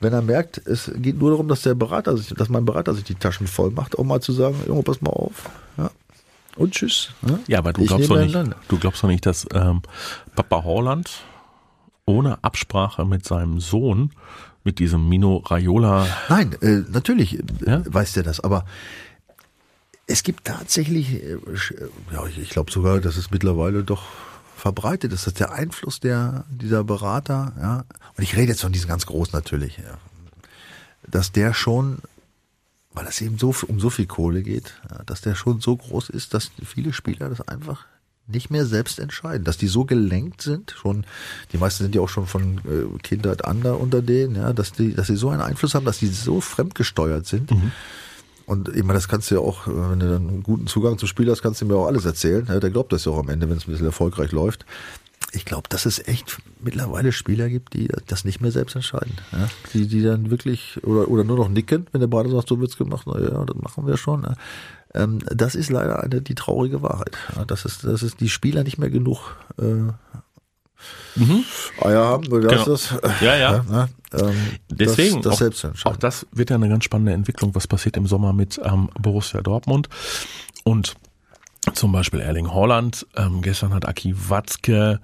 [0.00, 3.04] wenn er merkt, es geht nur darum, dass der Berater sich, dass mein Berater sich
[3.04, 5.50] die Taschen voll macht, auch mal zu sagen, Junge, pass mal auf.
[5.76, 5.90] Ja.
[6.56, 7.10] Und tschüss.
[7.26, 9.82] Ja, ja aber du glaubst, doch nicht, du glaubst doch nicht, dass ähm,
[10.34, 11.10] Papa Horland
[12.04, 14.10] ohne Absprache mit seinem Sohn,
[14.64, 16.06] mit diesem Mino Raiola.
[16.28, 17.82] Nein, äh, natürlich äh, ja?
[17.84, 18.64] weiß der das, aber
[20.06, 21.38] es gibt tatsächlich, äh,
[22.12, 24.04] ja, ich glaube sogar, dass es mittlerweile doch
[24.56, 27.84] verbreitet ist, dass der Einfluss der, dieser Berater, ja,
[28.16, 29.98] und ich rede jetzt von diesen ganz großen natürlich, ja,
[31.08, 31.98] dass der schon,
[32.92, 36.10] weil es eben so um so viel Kohle geht, ja, dass der schon so groß
[36.10, 37.86] ist, dass viele Spieler das einfach
[38.28, 41.04] nicht mehr selbst entscheiden, dass die so gelenkt sind, schon,
[41.52, 44.72] die meisten sind ja auch schon von äh, Kindheit an da unter denen, ja, dass
[44.72, 47.50] die, dass sie so einen Einfluss haben, dass die so fremdgesteuert sind.
[47.50, 47.72] Mhm.
[48.52, 50.98] Und ich meine, das kannst du ja auch, äh, wenn du dann einen guten Zugang
[50.98, 52.44] zum Spiel hast, kannst du mir auch alles erzählen.
[52.46, 54.66] Der glaubt das ja auch am Ende, wenn es ein bisschen erfolgreich läuft.
[55.32, 59.14] Ich glaube, dass es echt mittlerweile Spieler gibt, die das nicht mehr selbst entscheiden.
[59.32, 59.48] Ja?
[59.72, 62.76] Die, die dann wirklich, oder, oder nur noch nicken, wenn der Berater sagt, so wird's
[62.76, 64.24] gemacht, na ja, das machen wir schon.
[64.24, 64.34] Ja?
[64.92, 67.16] Ähm, das ist leider eine, die traurige Wahrheit.
[67.34, 69.92] Ja, dass, es, dass es die Spieler nicht mehr genug äh,
[71.14, 71.44] mhm.
[71.80, 72.64] Eier haben, du genau.
[72.64, 72.94] das.
[73.20, 73.64] Ja, ja.
[73.70, 77.66] ja ähm, Deswegen, das, das auch, auch, das wird ja eine ganz spannende Entwicklung, was
[77.66, 79.88] passiert im Sommer mit ähm, Borussia Dortmund.
[80.64, 80.94] Und
[81.74, 83.06] zum Beispiel Erling Holland.
[83.16, 85.00] Ähm, gestern hat Aki Watzke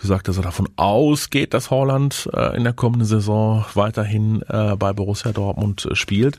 [0.00, 4.92] gesagt, dass er davon ausgeht, dass Holland äh, in der kommenden Saison weiterhin äh, bei
[4.92, 6.38] Borussia Dortmund äh, spielt.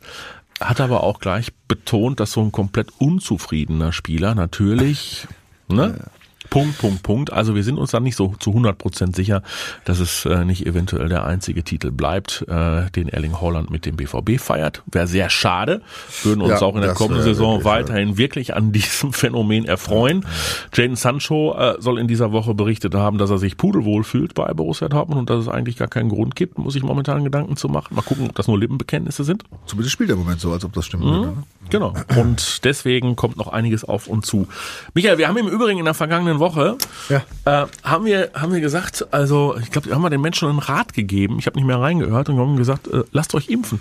[0.61, 5.27] Hat aber auch gleich betont, dass so ein komplett unzufriedener Spieler natürlich
[5.67, 6.05] ne,
[6.49, 7.33] Punkt, Punkt, Punkt.
[7.33, 9.43] Also wir sind uns dann nicht so zu 100 Prozent sicher,
[9.85, 13.95] dass es äh, nicht eventuell der einzige Titel bleibt, äh, den Erling Holland mit dem
[13.95, 14.83] BVB feiert.
[14.91, 15.81] Wäre sehr schade.
[16.23, 20.21] Würden uns ja, auch in der kommenden Saison weiterhin wirklich an diesem Phänomen erfreuen.
[20.21, 20.83] Ja.
[20.83, 24.53] Jaden Sancho äh, soll in dieser Woche berichtet haben, dass er sich pudelwohl fühlt bei
[24.53, 27.69] Borussia Dortmund und dass es eigentlich gar keinen Grund gibt, muss ich momentan Gedanken zu
[27.69, 27.95] machen.
[27.95, 29.43] Mal gucken, ob das nur Lippenbekenntnisse sind.
[29.65, 31.03] Zumindest spielt der Moment so, als ob das stimmt.
[31.03, 31.43] Mhm, würde, ne?
[31.69, 31.93] Genau.
[32.15, 34.47] Und deswegen kommt noch einiges auf uns zu.
[34.93, 36.77] Michael, wir haben im Übrigen in der vergangenen Woche
[37.09, 37.23] ja.
[37.45, 40.59] äh, haben wir haben wir gesagt, also ich glaube, wir haben mal den Menschen einen
[40.59, 41.37] Rat gegeben.
[41.39, 43.79] Ich habe nicht mehr reingehört und wir haben gesagt, äh, lasst euch impfen.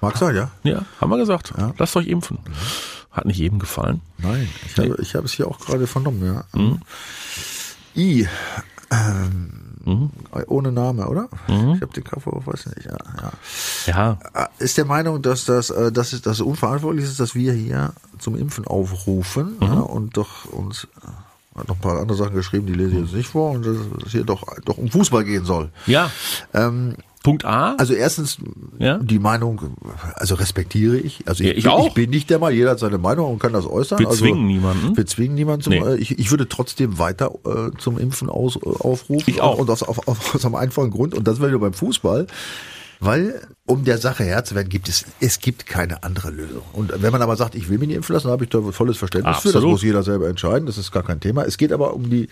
[0.00, 0.50] Mag sein, ja?
[0.64, 1.52] Ja, haben wir gesagt.
[1.56, 1.72] Ja.
[1.78, 2.38] Lasst euch impfen.
[3.10, 4.00] Hat nicht jedem gefallen.
[4.18, 6.44] Nein, ich habe, ich habe es hier auch gerade vernommen, ja.
[6.58, 6.80] Mhm.
[7.94, 8.26] I,
[8.90, 10.10] ähm, Mhm.
[10.46, 11.28] Ohne Name, oder?
[11.48, 11.74] Mhm.
[11.74, 12.86] Ich habe den Kaffee auf, weiß nicht.
[12.86, 13.32] Ja, ja.
[13.86, 14.18] ja.
[14.34, 17.52] Äh, ist der Meinung, dass das, äh, dass es, dass es unverantwortlich ist, dass wir
[17.52, 19.66] hier zum Impfen aufrufen mhm.
[19.66, 21.08] ja, und doch uns äh,
[21.56, 23.76] hat noch ein paar andere Sachen geschrieben, die lese ich jetzt nicht vor und dass
[24.06, 25.70] es hier doch, doch um Fußball gehen soll.
[25.86, 26.10] Ja.
[26.54, 27.76] Ähm, Punkt A.
[27.76, 28.38] Also erstens
[28.78, 28.98] ja?
[28.98, 29.76] die Meinung,
[30.14, 31.22] also respektiere ich.
[31.26, 31.86] Also ich, ja, ich, auch.
[31.86, 33.98] ich bin nicht der mal, jeder hat seine Meinung und kann das äußern.
[33.98, 34.96] Wir also, zwingen niemanden.
[34.96, 35.94] Wir zwingen niemanden zum, nee.
[35.94, 39.24] ich, ich würde trotzdem weiter äh, zum Impfen aus, äh, aufrufen.
[39.26, 39.58] Ich auch.
[39.58, 42.26] Und aus, auf, auf, aus einem einfachen Grund, und das wäre beim Fußball.
[43.04, 46.62] Weil, um der Sache Herr zu werden, gibt es, es gibt keine andere Lösung.
[46.72, 48.96] Und wenn man aber sagt, ich will mich nicht impfen lassen, habe ich da volles
[48.96, 49.54] Verständnis Absolut.
[49.54, 49.60] für.
[49.60, 50.66] Das muss jeder selber entscheiden.
[50.66, 51.42] Das ist gar kein Thema.
[51.42, 52.28] Es geht aber um die,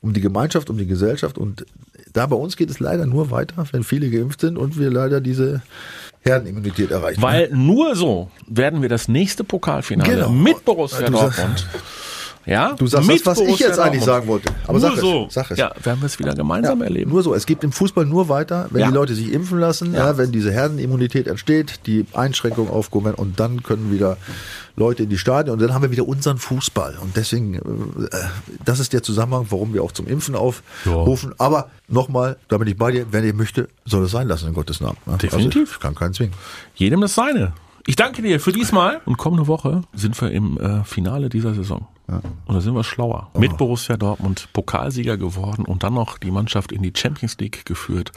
[0.00, 1.38] um die Gemeinschaft, um die Gesellschaft.
[1.38, 1.66] Und
[2.12, 5.20] da bei uns geht es leider nur weiter, wenn viele geimpft sind und wir leider
[5.20, 5.62] diese
[6.20, 7.20] Herdenimmunität erreichen.
[7.20, 10.30] Weil nur so werden wir das nächste Pokalfinale genau.
[10.30, 11.66] mit Borussia Dortmund
[12.44, 12.72] ja?
[12.74, 14.52] Du sagst das, was ich jetzt eigentlich sagen wollte.
[14.64, 15.26] Aber nur sag so.
[15.28, 15.58] Es, sag es.
[15.58, 17.10] Ja, werden wir es wieder gemeinsam ja, erleben.
[17.10, 17.34] Nur so.
[17.34, 18.88] Es geht im Fußball nur weiter, wenn ja.
[18.88, 20.16] die Leute sich impfen lassen, ja.
[20.18, 24.16] wenn diese Herdenimmunität entsteht, die Einschränkungen aufgehoben und dann können wieder
[24.76, 26.96] Leute in die Stadien und dann haben wir wieder unseren Fußball.
[27.00, 27.60] Und deswegen, äh,
[28.64, 31.34] das ist der Zusammenhang, warum wir auch zum Impfen aufrufen.
[31.38, 34.54] Aber nochmal, da bin ich bei dir, wer ihr möchte, soll es sein lassen in
[34.54, 34.96] Gottes Namen.
[35.06, 35.18] Ne?
[35.18, 35.68] Definitiv.
[35.68, 36.34] Also, kann keinen zwingen.
[36.74, 37.52] Jedem das seine.
[37.86, 39.00] Ich danke dir für diesmal.
[39.04, 41.86] Und kommende Woche sind wir im äh, Finale dieser Saison.
[42.46, 43.30] Und da sind wir schlauer.
[43.34, 43.38] Oh.
[43.38, 48.12] Mit Borussia Dortmund Pokalsieger geworden und dann noch die Mannschaft in die Champions League geführt.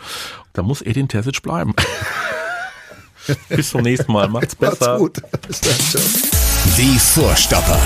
[0.54, 1.74] Da muss Edin Terzic bleiben.
[3.50, 4.28] Bis zum nächsten Mal.
[4.28, 5.00] Macht's besser.
[5.00, 5.42] Macht's gut.
[5.48, 5.74] Bis dann.
[5.74, 6.02] Ciao.
[6.78, 7.80] Die Vorstopper.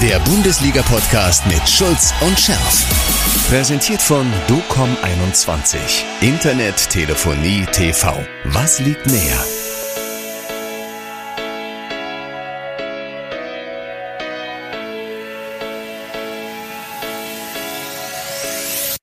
[0.00, 2.86] Der Bundesliga-Podcast mit Schulz und Scherf.
[3.48, 5.76] Präsentiert von DOCOM21.
[6.20, 8.14] Internet, Telefonie, TV.
[8.44, 9.61] Was liegt näher?